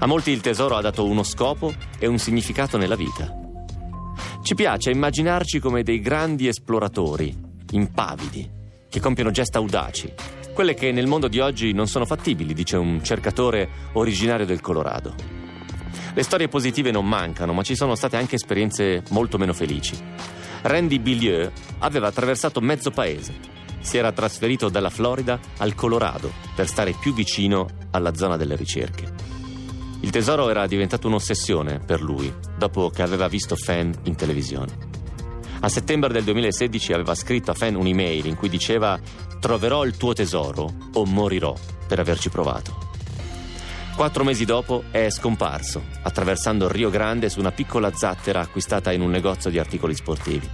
[0.00, 3.34] A molti il tesoro ha dato uno scopo e un significato nella vita.
[4.42, 7.34] Ci piace immaginarci come dei grandi esploratori,
[7.70, 8.50] impavidi,
[8.90, 10.12] che compiono gesta audaci,
[10.56, 15.14] quelle che nel mondo di oggi non sono fattibili, dice un cercatore originario del Colorado.
[16.14, 19.94] Le storie positive non mancano, ma ci sono state anche esperienze molto meno felici.
[20.62, 23.34] Randy Billieu aveva attraversato mezzo paese.
[23.80, 29.12] Si era trasferito dalla Florida al Colorado per stare più vicino alla zona delle ricerche.
[30.00, 34.95] Il tesoro era diventato un'ossessione per lui dopo che aveva visto Fan in televisione.
[35.66, 39.00] A settembre del 2016 aveva scritto a Fan un'email in cui diceva
[39.40, 41.56] troverò il tuo tesoro o morirò
[41.88, 42.78] per averci provato.
[43.96, 49.00] Quattro mesi dopo è scomparso, attraversando il Rio Grande su una piccola zattera acquistata in
[49.00, 50.48] un negozio di articoli sportivi.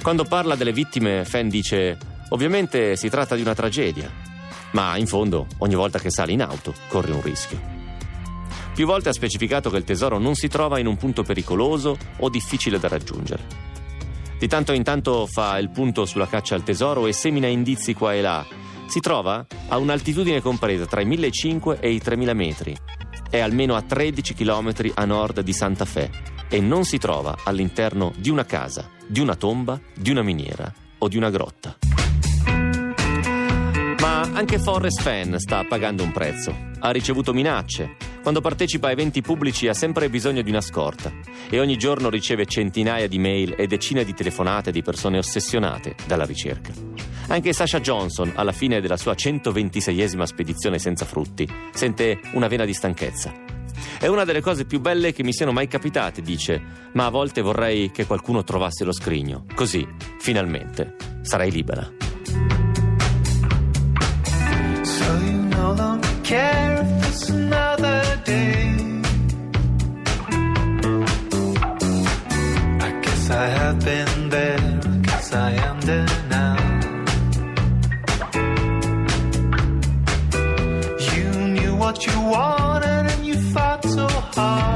[0.00, 4.08] Quando parla delle vittime, Fan dice: Ovviamente si tratta di una tragedia,
[4.74, 7.60] ma in fondo, ogni volta che sali in auto, corri un rischio.
[8.76, 12.28] Più volte ha specificato che il tesoro non si trova in un punto pericoloso o
[12.28, 13.67] difficile da raggiungere.
[14.38, 18.14] Di tanto in tanto fa il punto sulla caccia al tesoro e semina indizi qua
[18.14, 18.46] e là.
[18.86, 22.76] Si trova a un'altitudine compresa tra i 1500 e i 3000 metri.
[23.28, 26.10] È almeno a 13 km a nord di Santa Fe
[26.48, 31.08] e non si trova all'interno di una casa, di una tomba, di una miniera o
[31.08, 31.76] di una grotta.
[34.00, 36.54] Ma anche Forrest Fenn sta pagando un prezzo.
[36.78, 37.96] Ha ricevuto minacce.
[38.28, 41.10] Quando partecipa a eventi pubblici ha sempre bisogno di una scorta
[41.48, 46.26] e ogni giorno riceve centinaia di mail e decine di telefonate di persone ossessionate dalla
[46.26, 46.70] ricerca.
[47.28, 52.74] Anche Sasha Johnson, alla fine della sua 126esima spedizione senza frutti, sente una vena di
[52.74, 53.32] stanchezza.
[53.98, 56.60] È una delle cose più belle che mi siano mai capitate, dice,
[56.92, 59.46] ma a volte vorrei che qualcuno trovasse lo scrigno.
[59.54, 59.88] Così,
[60.18, 61.90] finalmente, sarei libera.
[64.82, 67.47] So you no longer care if
[73.68, 76.56] have been there, guess I am there now.
[81.12, 84.67] You knew what you wanted and you fought so hard.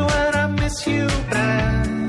[0.00, 1.99] You and I miss you bad.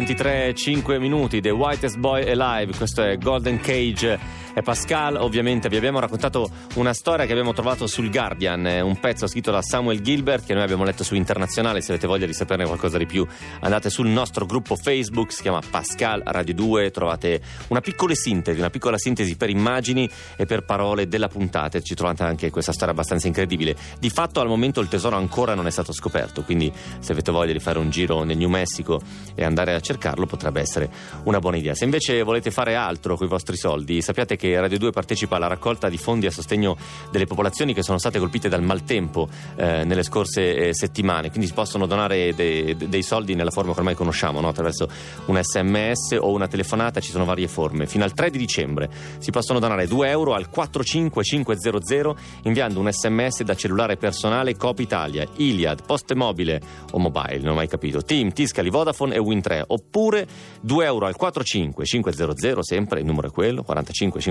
[0.00, 4.18] 23 5 minuti, The Whitest Boy Alive, questo è Golden Cage
[4.52, 5.16] è Pascal.
[5.16, 9.50] Ovviamente vi abbiamo raccontato una storia che abbiamo trovato sul Guardian, eh, un pezzo scritto
[9.50, 11.80] da Samuel Gilbert che noi abbiamo letto su Internazionale.
[11.80, 13.26] Se avete voglia di saperne qualcosa di più,
[13.60, 16.90] andate sul nostro gruppo Facebook, si chiama Pascal Radio 2.
[16.90, 21.80] Trovate una piccola sintesi, una piccola sintesi per immagini e per parole della puntata.
[21.80, 23.76] Ci trovate anche questa storia abbastanza incredibile.
[23.98, 26.42] Di fatto, al momento il tesoro ancora non è stato scoperto.
[26.42, 29.00] Quindi, se avete voglia di fare un giro nel New Mexico
[29.34, 30.90] e andare a cercarlo, potrebbe essere
[31.24, 31.74] una buona idea.
[31.74, 35.48] Se invece volete fare altro con i vostri soldi, sappiate che Radio 2 partecipa alla
[35.48, 36.74] raccolta di fondi a sostegno
[37.10, 41.28] delle popolazioni che sono state colpite dal maltempo eh, nelle scorse eh, settimane.
[41.28, 44.48] Quindi si possono donare de- de- dei soldi nella forma che ormai conosciamo, no?
[44.48, 44.88] attraverso
[45.26, 47.00] un sms o una telefonata.
[47.00, 47.86] Ci sono varie forme.
[47.86, 48.88] Fino al 3 di dicembre
[49.18, 55.26] si possono donare 2 euro al 45500 inviando un sms da cellulare personale Coop Italia,
[55.36, 56.62] Iliad, Poste Mobile
[56.92, 60.26] o Mobile, non ho mai capito, Team, Tiscali, Vodafone e Win3 oppure
[60.62, 64.29] 2 euro al 45500 sempre il numero è quello 45500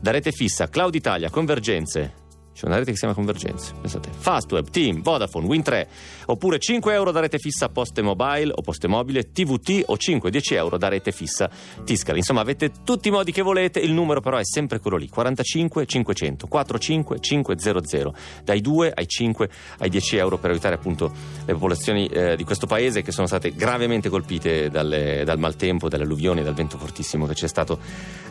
[0.00, 2.20] da rete fissa Cloud Italia Convergenze
[2.52, 4.10] c'è una rete che si chiama Convergenze, pensate.
[4.12, 5.86] Fastweb, Team, Vodafone, Win3,
[6.26, 10.76] oppure 5 euro da rete fissa Poste Mobile o Poste Mobile, TVT o 5-10 euro
[10.76, 11.50] da rete fissa
[11.84, 12.18] Tiscali.
[12.18, 15.86] Insomma, avete tutti i modi che volete, il numero però è sempre quello lì, 45
[15.86, 19.48] 500, 45 500, dai 2 ai 5
[19.78, 21.10] ai 10 euro per aiutare appunto
[21.44, 26.04] le popolazioni eh, di questo paese che sono state gravemente colpite dalle- dal maltempo, dalle
[26.04, 27.78] alluvioni, dal vento fortissimo che c'è stato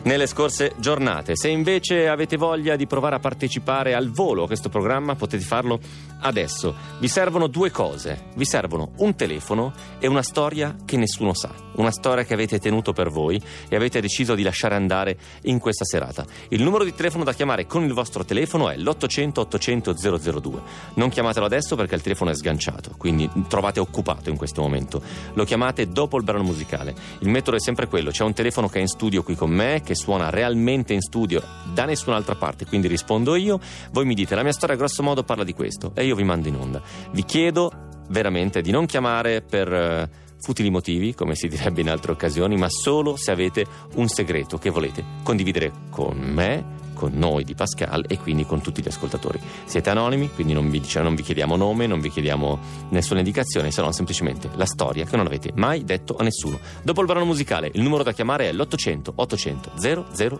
[0.04, 1.36] nelle scorse giornate.
[1.36, 5.80] Se invece avete voglia di provare a partecipare al volo questo programma, potete farlo
[6.20, 6.74] adesso.
[6.98, 11.90] Vi servono due cose: vi servono un telefono e una storia che nessuno sa, una
[11.90, 16.24] storia che avete tenuto per voi e avete deciso di lasciare andare in questa serata.
[16.48, 20.60] Il numero di telefono da chiamare con il vostro telefono è l'800 800 002.
[20.94, 25.02] Non chiamatelo adesso perché il telefono è sganciato, quindi trovate occupato in questo momento.
[25.34, 26.94] Lo chiamate dopo il brano musicale.
[27.20, 29.82] Il metodo è sempre quello: c'è un telefono che è in studio qui con me,
[29.84, 31.42] che suona realmente in studio
[31.72, 33.60] da nessun'altra parte, quindi rispondo io.
[33.90, 36.48] Voi mi dite la mia storia grosso modo parla di questo e io vi mando
[36.48, 36.82] in onda.
[37.10, 40.10] Vi chiedo veramente di non chiamare per eh,
[40.42, 43.64] futili motivi, come si direbbe in altre occasioni, ma solo se avete
[43.94, 48.82] un segreto che volete condividere con me, con noi di Pascal e quindi con tutti
[48.82, 49.40] gli ascoltatori.
[49.64, 52.58] Siete anonimi, quindi non vi, dice- non vi chiediamo nome, non vi chiediamo
[52.90, 56.58] nessuna indicazione, se no semplicemente la storia che non avete mai detto a nessuno.
[56.82, 59.72] Dopo il brano musicale, il numero da chiamare è l'800 800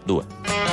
[0.05, 0.72] 002.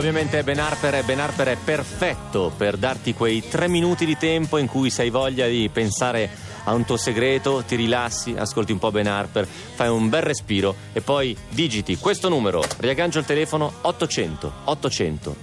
[0.00, 4.16] Ovviamente è Ben Harper e Ben Harper è perfetto per darti quei tre minuti di
[4.16, 6.39] tempo in cui sei voglia di pensare
[6.70, 10.76] a un tuo segreto, ti rilassi, ascolti un po' Ben Harper, fai un bel respiro
[10.92, 15.36] e poi digiti questo numero, riaggancio il telefono 800 800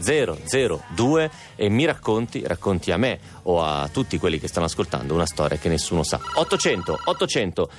[0.95, 5.25] 002 e mi racconti, racconti a me o a tutti quelli che stanno ascoltando una
[5.25, 6.19] storia che nessuno sa.
[6.35, 7.69] 800 800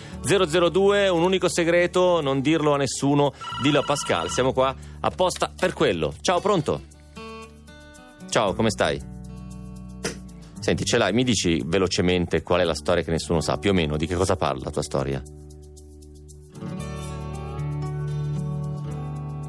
[0.70, 3.32] 002, un unico segreto, non dirlo a nessuno,
[3.62, 6.12] dillo a Pascal, siamo qua apposta per quello.
[6.20, 6.82] Ciao, pronto?
[8.28, 9.18] Ciao, come stai?
[10.61, 11.12] Senti, ce l'hai?
[11.12, 14.14] Mi dici velocemente qual è la storia che nessuno sa, più o meno, di che
[14.14, 15.22] cosa parla la tua storia?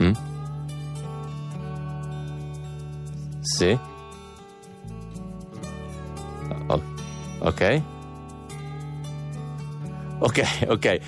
[0.01, 0.11] Mm?
[3.41, 3.77] Sì?
[6.67, 6.83] O-
[7.39, 7.81] ok?
[10.19, 10.99] Ok, ok.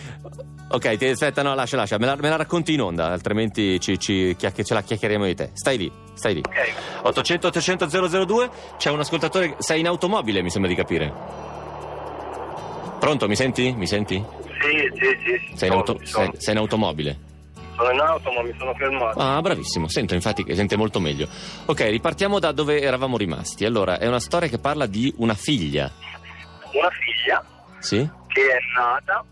[0.73, 3.99] Ok, ti aspetta, no, lascia, lascia, me la, me la racconti in onda, altrimenti ci,
[3.99, 5.49] ci chiacch- ce la chiacchieremo di te.
[5.53, 6.41] Stai lì, stai lì.
[7.01, 7.87] 800 800
[8.25, 11.11] 002, c'è un ascoltatore, sei in automobile, mi sembra di capire.
[12.99, 13.73] Pronto, mi senti?
[13.73, 14.23] Mi senti?
[14.61, 15.07] Sì, sì,
[15.49, 15.57] sì.
[15.57, 17.19] Sei in, auto- sei- sei in automobile.
[17.75, 19.19] Sono in auto, ma mi sono fermato.
[19.19, 21.27] Ah, bravissimo, sento infatti sente molto meglio.
[21.65, 23.65] Ok, ripartiamo da dove eravamo rimasti.
[23.65, 25.91] Allora, è una storia che parla di una figlia,
[26.73, 27.43] Una figlia
[27.79, 28.07] sì?
[28.27, 29.25] che è nata.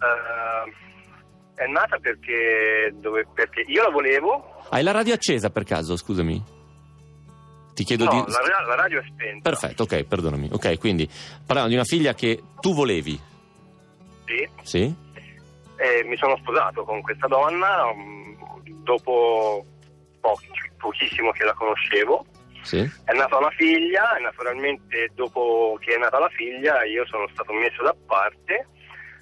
[0.00, 4.62] Eh, è nata perché, dove- perché io la volevo.
[4.70, 6.58] Hai la radio accesa per caso, scusami?
[7.74, 8.32] Ti chiedo No, di...
[8.32, 9.48] la, la radio è spenta.
[9.50, 10.48] Perfetto, ok, perdonami.
[10.52, 11.08] Ok, quindi
[11.44, 13.18] parliamo di una figlia che tu volevi,
[14.26, 14.48] Sì.
[14.62, 14.94] sì?
[15.76, 18.34] E mi sono sposato con questa donna mm,
[18.84, 19.64] dopo
[20.20, 22.26] pochi- pochissimo che la conoscevo.
[22.62, 22.78] Sì?
[23.04, 27.54] È nata una figlia e naturalmente dopo che è nata la figlia io sono stato
[27.54, 28.66] messo da parte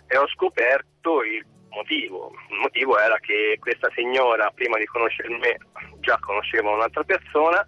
[0.09, 2.33] e ho scoperto il motivo.
[2.51, 5.59] Il motivo era che questa signora prima di conoscere me
[6.01, 7.67] già conosceva un'altra persona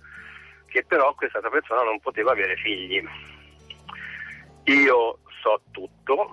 [0.67, 3.05] che però questa persona non poteva avere figli.
[4.65, 6.31] Io so tutto,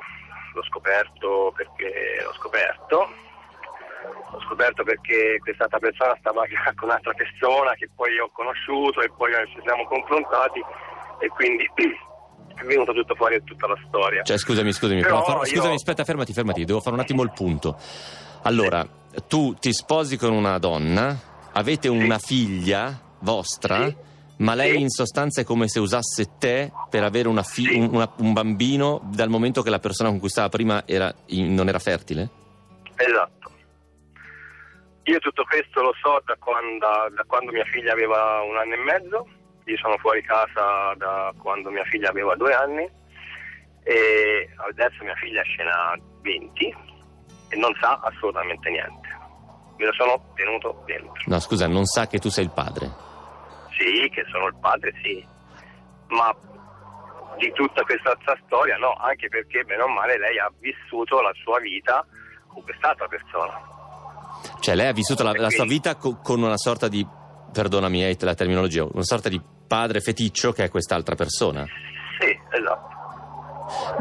[0.53, 3.25] l'ho scoperto perché l'ho scoperto.
[4.31, 6.43] Ho scoperto perché quest'altra persona stava
[6.75, 10.63] con un'altra persona che poi ho conosciuto e poi ci siamo confrontati
[11.19, 11.69] e quindi
[12.55, 14.23] è venuto tutto fuori tutta la storia.
[14.23, 17.23] Cioè, scusami, scusami, Però però farò- io- scusami, aspetta, fermati, fermati, devo fare un attimo
[17.23, 17.77] il punto.
[18.43, 18.87] Allora,
[19.27, 21.17] tu ti sposi con una donna,
[21.53, 23.95] avete una figlia vostra, Sì.
[24.37, 24.81] ma lei Sì.
[24.81, 27.75] in sostanza è come se usasse te per avere una fi- Sì.
[27.77, 31.53] un, una- un bambino dal momento che la persona con cui stava prima era in-
[31.53, 32.29] non era fertile?
[32.95, 33.51] Esatto.
[35.03, 36.85] Io tutto questo lo so da quando,
[37.15, 39.27] da quando mia figlia aveva un anno e mezzo,
[39.67, 42.89] io sono fuori casa da quando mia figlia aveva due anni
[43.83, 46.75] e adesso mia figlia scena 20
[47.49, 49.07] e non sa assolutamente niente.
[49.77, 51.21] Me lo sono tenuto dentro.
[51.25, 52.89] No, scusa, non sa che tu sei il padre.
[53.77, 55.23] Sì, che sono il padre, sì,
[56.07, 56.35] ma
[57.37, 61.31] di tutta questa altra storia no, anche perché bene o male lei ha vissuto la
[61.43, 62.05] sua vita
[62.47, 63.75] con quest'altra persona.
[64.59, 67.05] Cioè, lei ha vissuto la, la sua vita co- con una sorta di,
[67.51, 71.65] perdonami la terminologia, una sorta di padre feticcio che è quest'altra persona.
[72.19, 72.95] Sì, esatto.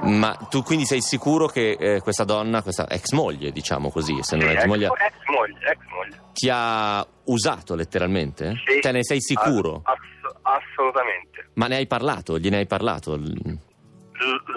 [0.02, 4.36] Ma tu quindi sei sicuro che eh, questa donna, questa ex moglie, diciamo così, se
[4.36, 6.20] non Sì, è ex moglie, ex moglie, ex moglie.
[6.32, 8.54] ti ha usato letteralmente?
[8.64, 8.78] Sì.
[8.78, 9.80] Te ne sei sicuro?
[9.82, 9.96] Ass-
[10.42, 11.48] ass- assolutamente.
[11.54, 12.38] Ma ne hai parlato?
[12.38, 13.16] Gliene hai parlato?
[13.16, 13.58] L-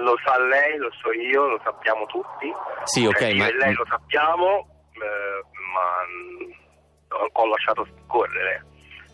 [0.03, 2.51] lo sa lei, lo so io, lo sappiamo tutti.
[2.83, 8.63] Sì, ok, Eh, ma- lei lo sappiamo, eh, ma mm, ho lasciato scorrere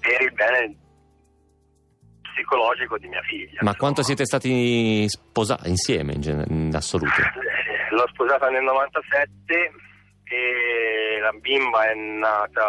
[0.05, 0.75] per il bene
[2.21, 3.59] psicologico di mia figlia.
[3.61, 7.21] Ma quanto siete stati sposati insieme in, gen- in assoluto?
[7.21, 9.71] Eh, L'ho sposata nel 97
[10.25, 12.65] e la bimba è nata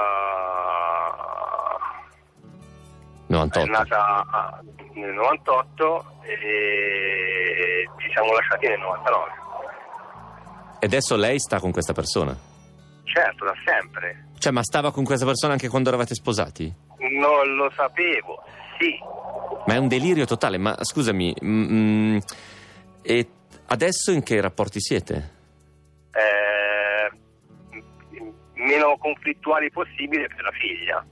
[3.27, 3.61] 98.
[3.61, 4.63] è nata ah,
[4.95, 9.31] nel 98 e ci siamo lasciati nel 99.
[10.79, 12.37] E adesso lei sta con questa persona?
[13.05, 14.29] Certo, da sempre.
[14.39, 16.73] Cioè, ma stava con questa persona anche quando eravate sposati?
[17.27, 18.43] Non lo sapevo,
[18.79, 18.99] sì.
[19.67, 20.59] Ma è un delirio totale.
[20.59, 22.19] Ma scusami, mm, mm,
[23.03, 23.29] e
[23.67, 25.35] adesso in che rapporti siete?
[26.13, 27.11] Eh,
[28.55, 31.05] meno conflittuali possibile per la figlia.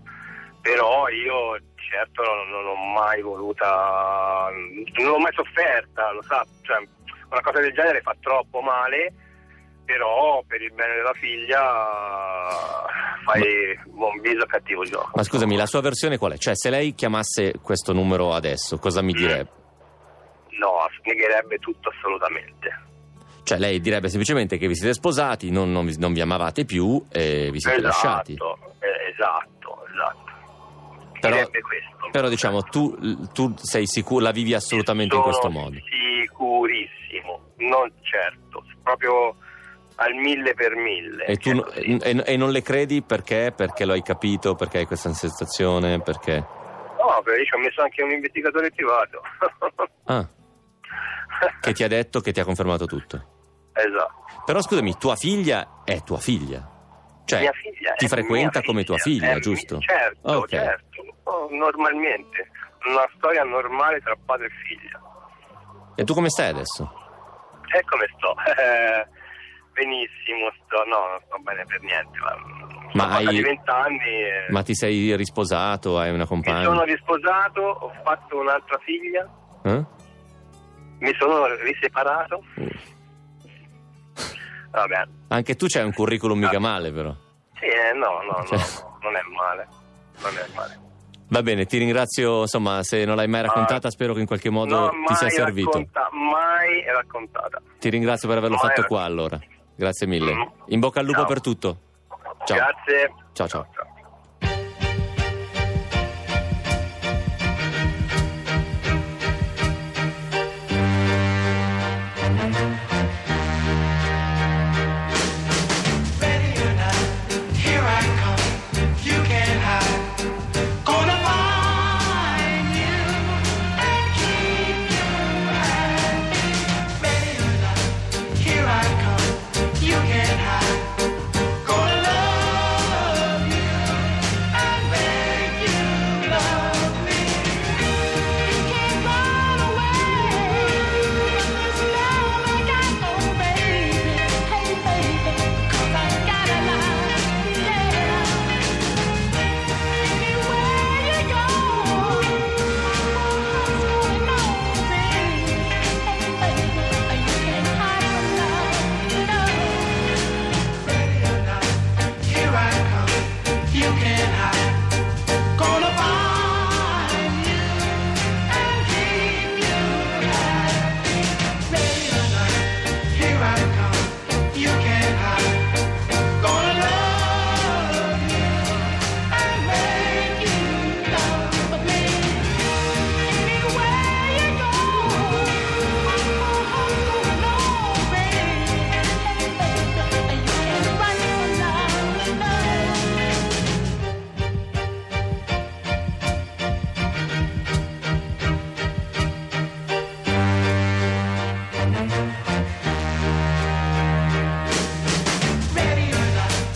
[0.61, 6.79] Però io certo non, non ho mai voluta, non l'ho mai sofferta, lo sa, cioè,
[7.31, 9.13] una cosa del genere fa troppo male,
[9.85, 11.63] però per il bene della figlia
[13.25, 15.11] fai buon viso cattivo gioco.
[15.15, 16.37] Ma scusami, la sua versione qual è?
[16.39, 19.63] Cioè, se lei chiamasse questo numero adesso, cosa mi direbbe?
[20.59, 22.83] No, negherebbe tutto assolutamente.
[23.43, 27.05] Cioè, lei direbbe semplicemente che vi siete sposati, non, non vi, non vi amavate più
[27.11, 28.33] e vi siete lasciati.
[28.33, 30.33] Esatto, eh, esatto, esatto.
[31.21, 32.09] Però, questo.
[32.11, 35.77] però diciamo, tu, tu sei sicuro, la vivi assolutamente in questo modo.
[36.23, 39.37] Sicurissimo, non certo, proprio
[39.97, 41.25] al mille per mille.
[41.27, 41.97] E, tu, cioè così.
[42.03, 43.53] e- e non le credi perché?
[43.57, 44.55] Perché lo hai capito?
[44.55, 46.01] Perché hai questa sensazione?
[46.01, 46.37] Perché?
[46.37, 49.21] No, perché io ci ho messo anche un investigatore privato.
[50.07, 50.29] Ah,
[51.63, 53.17] che ti ha detto, che ti ha confermato tutto.
[53.73, 54.13] esatto.
[54.45, 56.71] Però scusami, tua figlia è tua figlia.
[57.25, 59.79] Cioè, mia figlia ti frequenta mia come tua figlia, è mi- giusto?
[59.81, 60.49] Certo, Ok.
[60.51, 61.03] certo.
[61.25, 62.51] Oh, normalmente.
[62.87, 65.01] Una storia normale tra padre e figlia.
[65.95, 66.93] E tu come stai adesso?
[67.75, 68.35] E come sto?
[68.61, 69.07] Eh,
[69.75, 72.19] benissimo, sto, no, non sto bene per niente.
[72.95, 75.99] Ma, Ma hai- vent'anni e Ma ti sei risposato?
[75.99, 76.63] Hai una mi compagna?
[76.65, 79.29] sono risposato, ho fatto un'altra figlia,
[79.65, 79.85] Eh?
[81.01, 82.43] mi sono riseparato.
[82.61, 82.67] Mm.
[84.71, 87.15] Vabbè, Anche tu c'hai un curriculum mica male, però.
[87.59, 89.67] sì, eh, no, no, no, Cioè- no, non è male.
[90.23, 90.79] Non è male.
[91.29, 94.79] Va bene, ti ringrazio, insomma, se non l'hai mai raccontata, spero che in qualche modo
[94.79, 95.71] no, ti sia servito.
[95.71, 97.61] racconta- mai raccontata.
[97.79, 99.39] Ti ringrazio per averlo Mai fatto rac- qua, allora.
[99.77, 100.53] Grazie mille.
[100.67, 101.29] In bocca al lupo Ciao.
[101.29, 101.79] per tutto.
[102.45, 102.57] Ciao.
[102.57, 103.15] Grazie.
[103.33, 103.67] Ciao, ciao.
[103.67, 103.94] Ready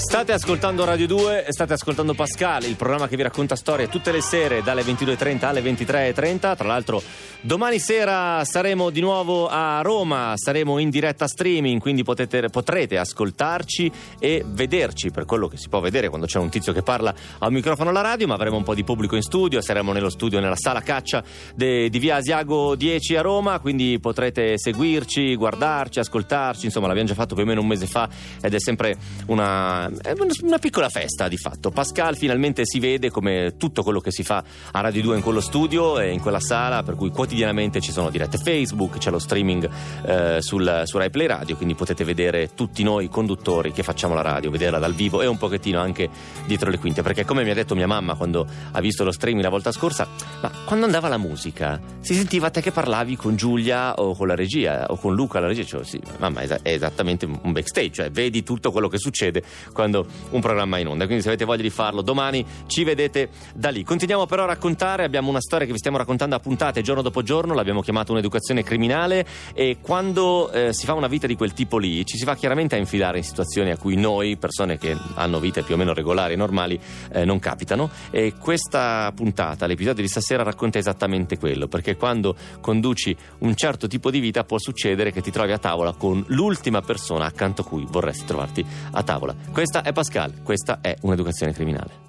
[0.09, 4.11] State ascoltando Radio 2 e state ascoltando Pascal, il programma che vi racconta storie tutte
[4.11, 6.57] le sere dalle 22.30 alle 23.30.
[6.57, 7.03] Tra l'altro
[7.43, 13.93] domani sera saremo di nuovo a Roma, saremo in diretta streaming, quindi potete- potrete ascoltarci
[14.19, 17.47] e vederci per quello che si può vedere quando c'è un tizio che parla a
[17.47, 20.41] un microfono alla radio, ma avremo un po' di pubblico in studio, saremo nello studio
[20.41, 21.23] nella sala caccia
[21.55, 27.15] de- di via Asiago 10 a Roma, quindi potrete seguirci, guardarci, ascoltarci, insomma l'abbiamo già
[27.15, 28.09] fatto più o meno un mese fa
[28.41, 28.97] ed è sempre
[29.27, 31.71] una, è una- piccola festa di fatto.
[31.71, 34.43] Pascal finalmente si vede come tutto quello che si fa
[34.73, 38.11] a Radio 2 in quello studio e in quella sala, per cui quotidianamente ci sono
[38.11, 39.69] dirette Facebook, c'è lo streaming
[40.05, 44.23] eh, sul, su Rai Play Radio, quindi potete vedere tutti noi conduttori che facciamo la
[44.23, 46.09] radio, vederla dal vivo e un pochettino anche
[46.47, 49.43] dietro le quinte, perché come mi ha detto mia mamma quando ha visto lo streaming
[49.45, 50.07] la volta scorsa,
[50.43, 54.35] ma quando andava la musica si sentiva te che parlavi con Giulia o con la
[54.35, 58.43] regia o con Luca la regia, cioè, sì, mamma è esattamente un backstage, cioè vedi
[58.43, 59.43] tutto quello che succede
[59.73, 63.31] quando un programma è in onda, quindi se avete voglia di farlo domani ci vedete
[63.55, 63.83] da lì.
[63.83, 67.23] Continuiamo però a raccontare, abbiamo una storia che vi stiamo raccontando a puntate giorno dopo
[67.23, 71.79] giorno, l'abbiamo chiamata un'educazione criminale e quando eh, si fa una vita di quel tipo
[71.79, 75.41] lì ci si va chiaramente a infilare in situazioni a cui noi, persone che hanno
[75.41, 76.79] vite più o meno regolari e normali,
[77.13, 83.17] eh, non capitano e questa puntata, l'episodio di stasera racconta esattamente quello, perché quando conduci
[83.39, 87.25] un certo tipo di vita può succedere che ti trovi a tavola con l'ultima persona
[87.25, 89.35] accanto a cui vorresti trovarti a tavola.
[89.53, 92.07] Questa questa è Pascal, questa è un'educazione criminale.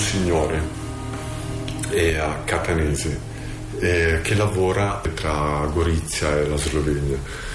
[0.00, 0.79] signore
[1.90, 3.18] eh, a Catanese
[3.78, 7.48] eh, che lavora tra Gorizia e la Slovenia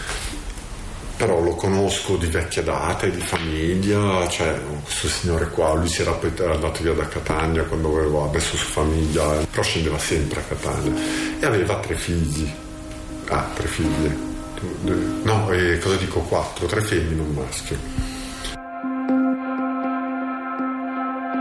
[1.17, 6.01] però lo conosco di vecchia data e di famiglia, cioè questo signore qua, lui si
[6.01, 10.43] era poi andato via da Catania quando aveva adesso su famiglia, però scendeva sempre a
[10.43, 10.93] Catania
[11.39, 12.51] e aveva tre figli,
[13.29, 14.17] ah tre figlie,
[15.23, 17.77] no eh, cosa dico quattro, tre femmine e un maschio.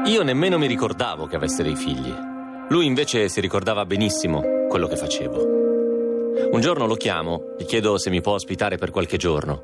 [0.07, 2.33] Io nemmeno mi ricordavo che avesse dei figli.
[2.69, 6.51] Lui invece si ricordava benissimo quello che facevo.
[6.51, 9.63] Un giorno lo chiamo, gli chiedo se mi può ospitare per qualche giorno.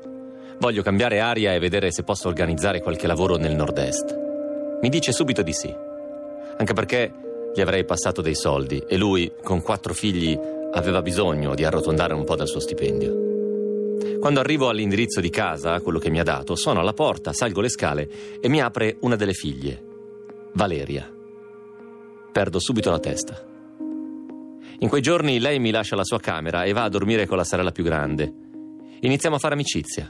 [0.59, 4.17] Voglio cambiare aria e vedere se posso organizzare qualche lavoro nel nord-est.
[4.81, 5.73] Mi dice subito di sì,
[6.57, 7.11] anche perché
[7.55, 10.37] gli avrei passato dei soldi e lui, con quattro figli,
[10.73, 14.19] aveva bisogno di arrotondare un po' dal suo stipendio.
[14.19, 17.69] Quando arrivo all'indirizzo di casa, quello che mi ha dato, suono alla porta, salgo le
[17.69, 19.83] scale e mi apre una delle figlie,
[20.53, 21.20] Valeria.
[22.31, 23.45] Perdo subito la testa.
[24.79, 27.43] In quei giorni lei mi lascia la sua camera e va a dormire con la
[27.43, 28.33] sorella più grande.
[29.01, 30.09] Iniziamo a fare amicizia.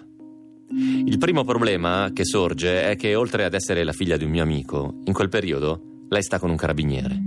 [0.70, 4.44] Il primo problema che sorge è che, oltre ad essere la figlia di un mio
[4.44, 7.20] amico, in quel periodo lei sta con un carabiniere.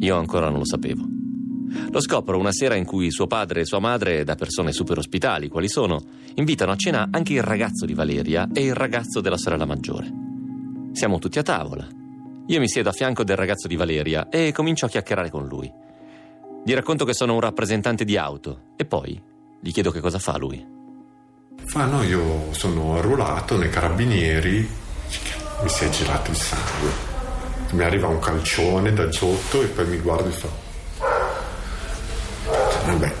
[0.00, 1.06] Io ancora non lo sapevo.
[1.90, 5.48] Lo scopro una sera in cui suo padre e sua madre, da persone super ospitali
[5.48, 6.02] quali sono,
[6.34, 10.12] invitano a cena anche il ragazzo di Valeria e il ragazzo della sorella maggiore.
[10.92, 12.01] Siamo tutti a tavola.
[12.46, 15.72] Io mi siedo a fianco del ragazzo di Valeria e comincio a chiacchierare con lui.
[16.64, 19.20] Gli racconto che sono un rappresentante di auto e poi
[19.60, 20.64] gli chiedo che cosa fa lui.
[21.64, 24.68] Fa no, io sono arruolato nei carabinieri,
[25.62, 26.90] mi si è girato il sangue.
[27.70, 30.48] Mi arriva un calcione da sotto e poi mi guardo e fa.
[32.86, 33.12] Vabbè,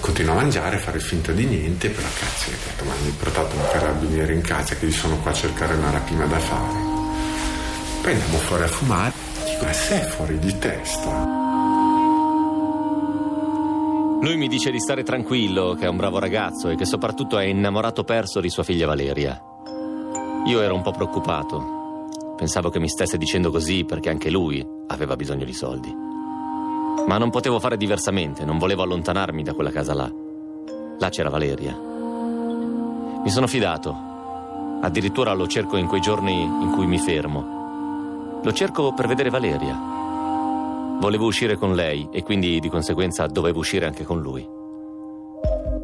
[0.00, 3.14] continuo a mangiare, a fare finta di niente, però cazzo, ho detto, ma mi hai
[3.16, 6.91] portato un carabiniere in casa che io sono qua a cercare una rapina da fare.
[8.02, 9.12] Poi andiamo fuori a fumare.
[9.44, 11.10] Dico, ma sei fuori di testa?
[14.20, 17.44] Lui mi dice di stare tranquillo, che è un bravo ragazzo e che soprattutto è
[17.44, 19.40] innamorato perso di sua figlia Valeria.
[20.46, 22.08] Io ero un po' preoccupato.
[22.36, 25.94] Pensavo che mi stesse dicendo così perché anche lui aveva bisogno di soldi.
[27.06, 30.10] Ma non potevo fare diversamente, non volevo allontanarmi da quella casa là.
[30.98, 31.78] Là c'era Valeria.
[33.22, 33.96] Mi sono fidato.
[34.80, 37.61] Addirittura lo cerco in quei giorni in cui mi fermo.
[38.44, 39.78] Lo cerco per vedere Valeria.
[40.98, 44.44] Volevo uscire con lei e quindi di conseguenza dovevo uscire anche con lui.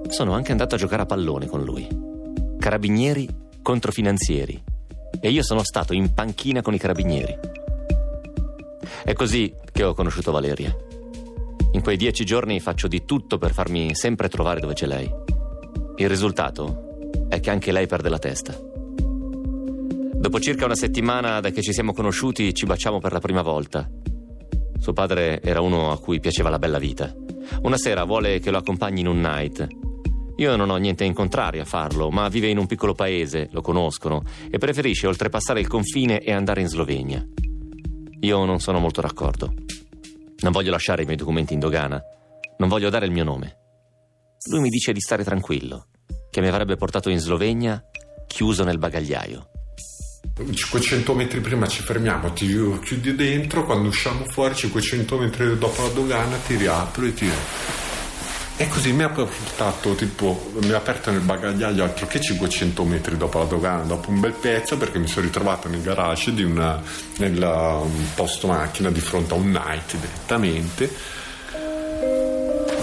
[0.09, 1.87] Sono anche andato a giocare a pallone con lui.
[2.59, 3.29] Carabinieri
[3.63, 4.61] contro finanzieri.
[5.21, 7.39] E io sono stato in panchina con i carabinieri.
[9.05, 10.77] È così che ho conosciuto Valeria.
[11.73, 15.09] In quei dieci giorni faccio di tutto per farmi sempre trovare dove c'è lei.
[15.97, 16.97] Il risultato
[17.29, 18.78] è che anche lei perde la testa.
[20.19, 23.89] Dopo circa una settimana da che ci siamo conosciuti ci baciamo per la prima volta
[24.89, 27.15] suo padre era uno a cui piaceva la bella vita.
[27.63, 29.67] Una sera vuole che lo accompagni in un night.
[30.37, 33.61] Io non ho niente in contrario a farlo, ma vive in un piccolo paese, lo
[33.61, 37.23] conoscono, e preferisce oltrepassare il confine e andare in Slovenia.
[38.21, 39.53] Io non sono molto d'accordo.
[40.41, 42.01] Non voglio lasciare i miei documenti in dogana.
[42.57, 43.57] Non voglio dare il mio nome.
[44.51, 45.89] Lui mi dice di stare tranquillo,
[46.31, 47.83] che mi avrebbe portato in Slovenia
[48.27, 49.51] chiuso nel bagagliaio.
[50.53, 52.47] 500 metri prima ci fermiamo, ti
[52.83, 57.31] chiudi dentro, quando usciamo fuori 500 metri dopo la dogana ti riapro e ti...
[58.61, 63.17] E così mi ha portato, tipo, mi ha aperto nel bagagliaio altro che 500 metri
[63.17, 66.83] dopo la dogana, dopo un bel pezzo, perché mi sono ritrovato nel garage di una,
[67.19, 70.93] nel um, posto macchina di fronte a un night direttamente.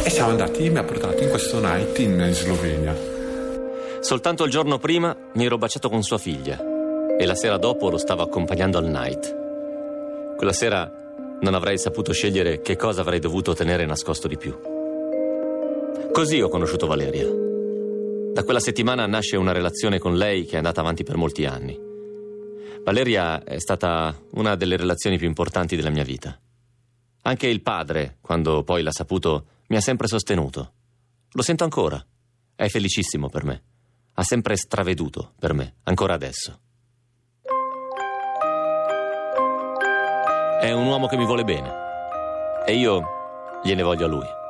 [0.04, 2.96] E siamo andati, mi ha portato in questo night in Slovenia.
[4.00, 6.74] Soltanto il giorno prima mi ero baciato con sua figlia
[7.18, 10.36] e la sera dopo lo stavo accompagnando al night.
[10.36, 10.92] Quella sera
[11.42, 14.58] non avrei saputo scegliere che cosa avrei dovuto tenere nascosto di più.
[16.12, 17.28] Così ho conosciuto Valeria.
[18.34, 21.80] Da quella settimana nasce una relazione con lei che è andata avanti per molti anni.
[22.84, 26.38] Valeria è stata una delle relazioni più importanti della mia vita.
[27.22, 30.74] Anche il padre, quando poi l'ha saputo, mi ha sempre sostenuto.
[31.32, 32.04] Lo sento ancora.
[32.54, 33.64] È felicissimo per me.
[34.14, 36.60] Ha sempre straveduto per me, ancora adesso.
[40.60, 41.70] È un uomo che mi vuole bene.
[42.66, 43.04] E io
[43.62, 44.44] gliene voglio a lui.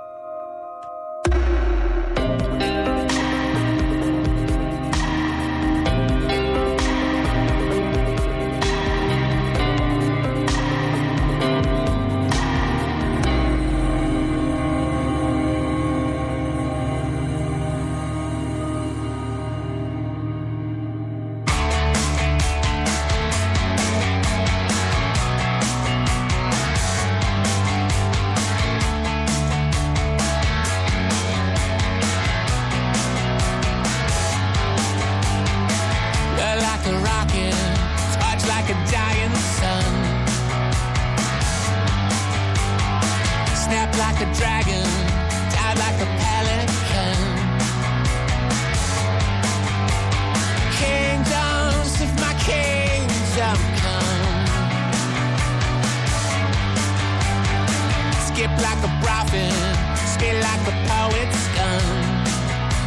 [59.36, 61.84] A spit like a poet's gun.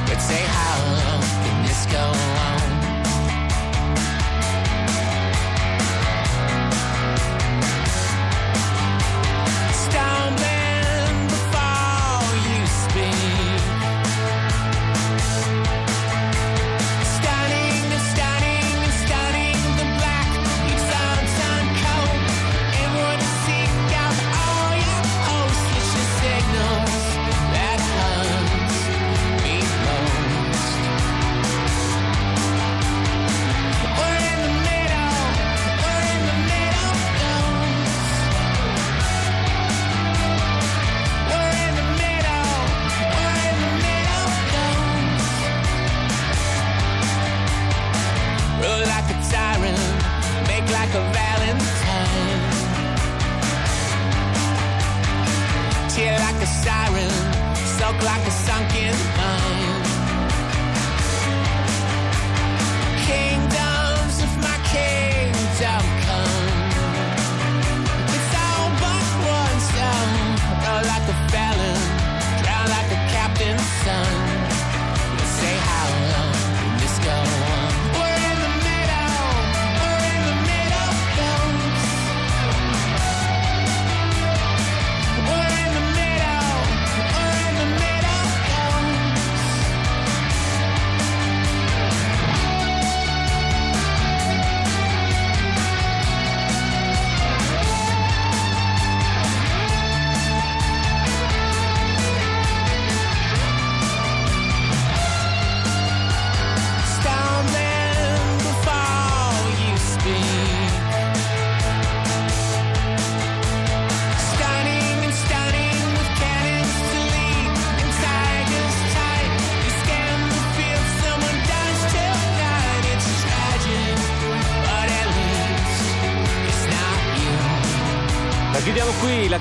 [0.07, 0.88] But say, how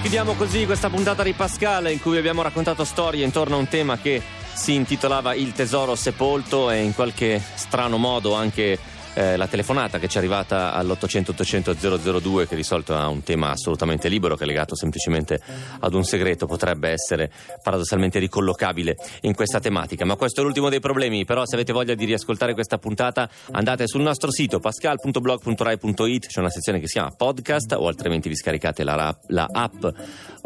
[0.08, 3.98] chiudiamo così questa puntata di Pascal in cui abbiamo raccontato storie intorno a un tema
[3.98, 4.22] che
[4.54, 8.80] si intitolava Il tesoro sepolto e in qualche strano modo anche
[9.18, 11.74] eh, la telefonata che ci è arrivata all'800 800
[12.20, 15.42] 002 che di solito ha un tema assolutamente libero che è legato semplicemente
[15.80, 17.32] ad un segreto potrebbe essere
[17.64, 20.06] paradossalmente ricollocabile in questa tematica.
[20.06, 21.26] Ma questo è l'ultimo dei problemi.
[21.26, 26.52] Però se avete voglia di riascoltare questa puntata andate sul nostro sito pascal.blog.rai.it c'è una
[26.52, 29.84] sezione che si chiama podcast o altrimenti vi scaricate la, la app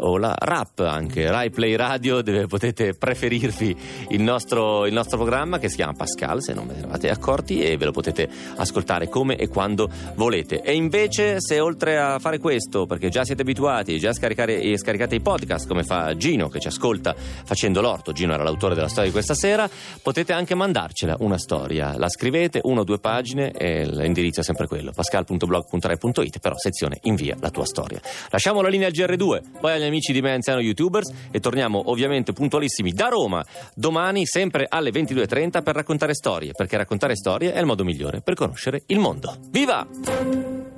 [0.02, 3.76] o la rap anche Rai Play Radio dove potete preferirvi
[4.08, 7.62] il nostro, il nostro programma che si chiama Pascal se non ve ne eravate accorti
[7.62, 10.60] e ve lo potete ascoltare come e quando volete.
[10.60, 15.14] E invece se oltre a fare questo perché già siete abituati già scaricare, e scaricate
[15.14, 19.06] i podcast come fa Gino che ci ascolta facendo l'orto Gino era l'autore della storia
[19.06, 19.68] di questa sera
[20.02, 21.96] potete anche mandarcela una storia.
[21.96, 27.36] La scrivete una o due pagine e l'indirizzo è sempre quello pascal.blog.rai.it però sezione invia
[27.40, 28.00] la tua storia.
[28.30, 32.32] Lasciamo la linea al GR2 poi agli amici di Me Anziano YouTubers e torniamo ovviamente
[32.32, 37.66] puntualissimi da Roma domani sempre alle 22.30 per raccontare storie perché raccontare storie è il
[37.66, 40.71] modo migliore per conoscere il mondo viva!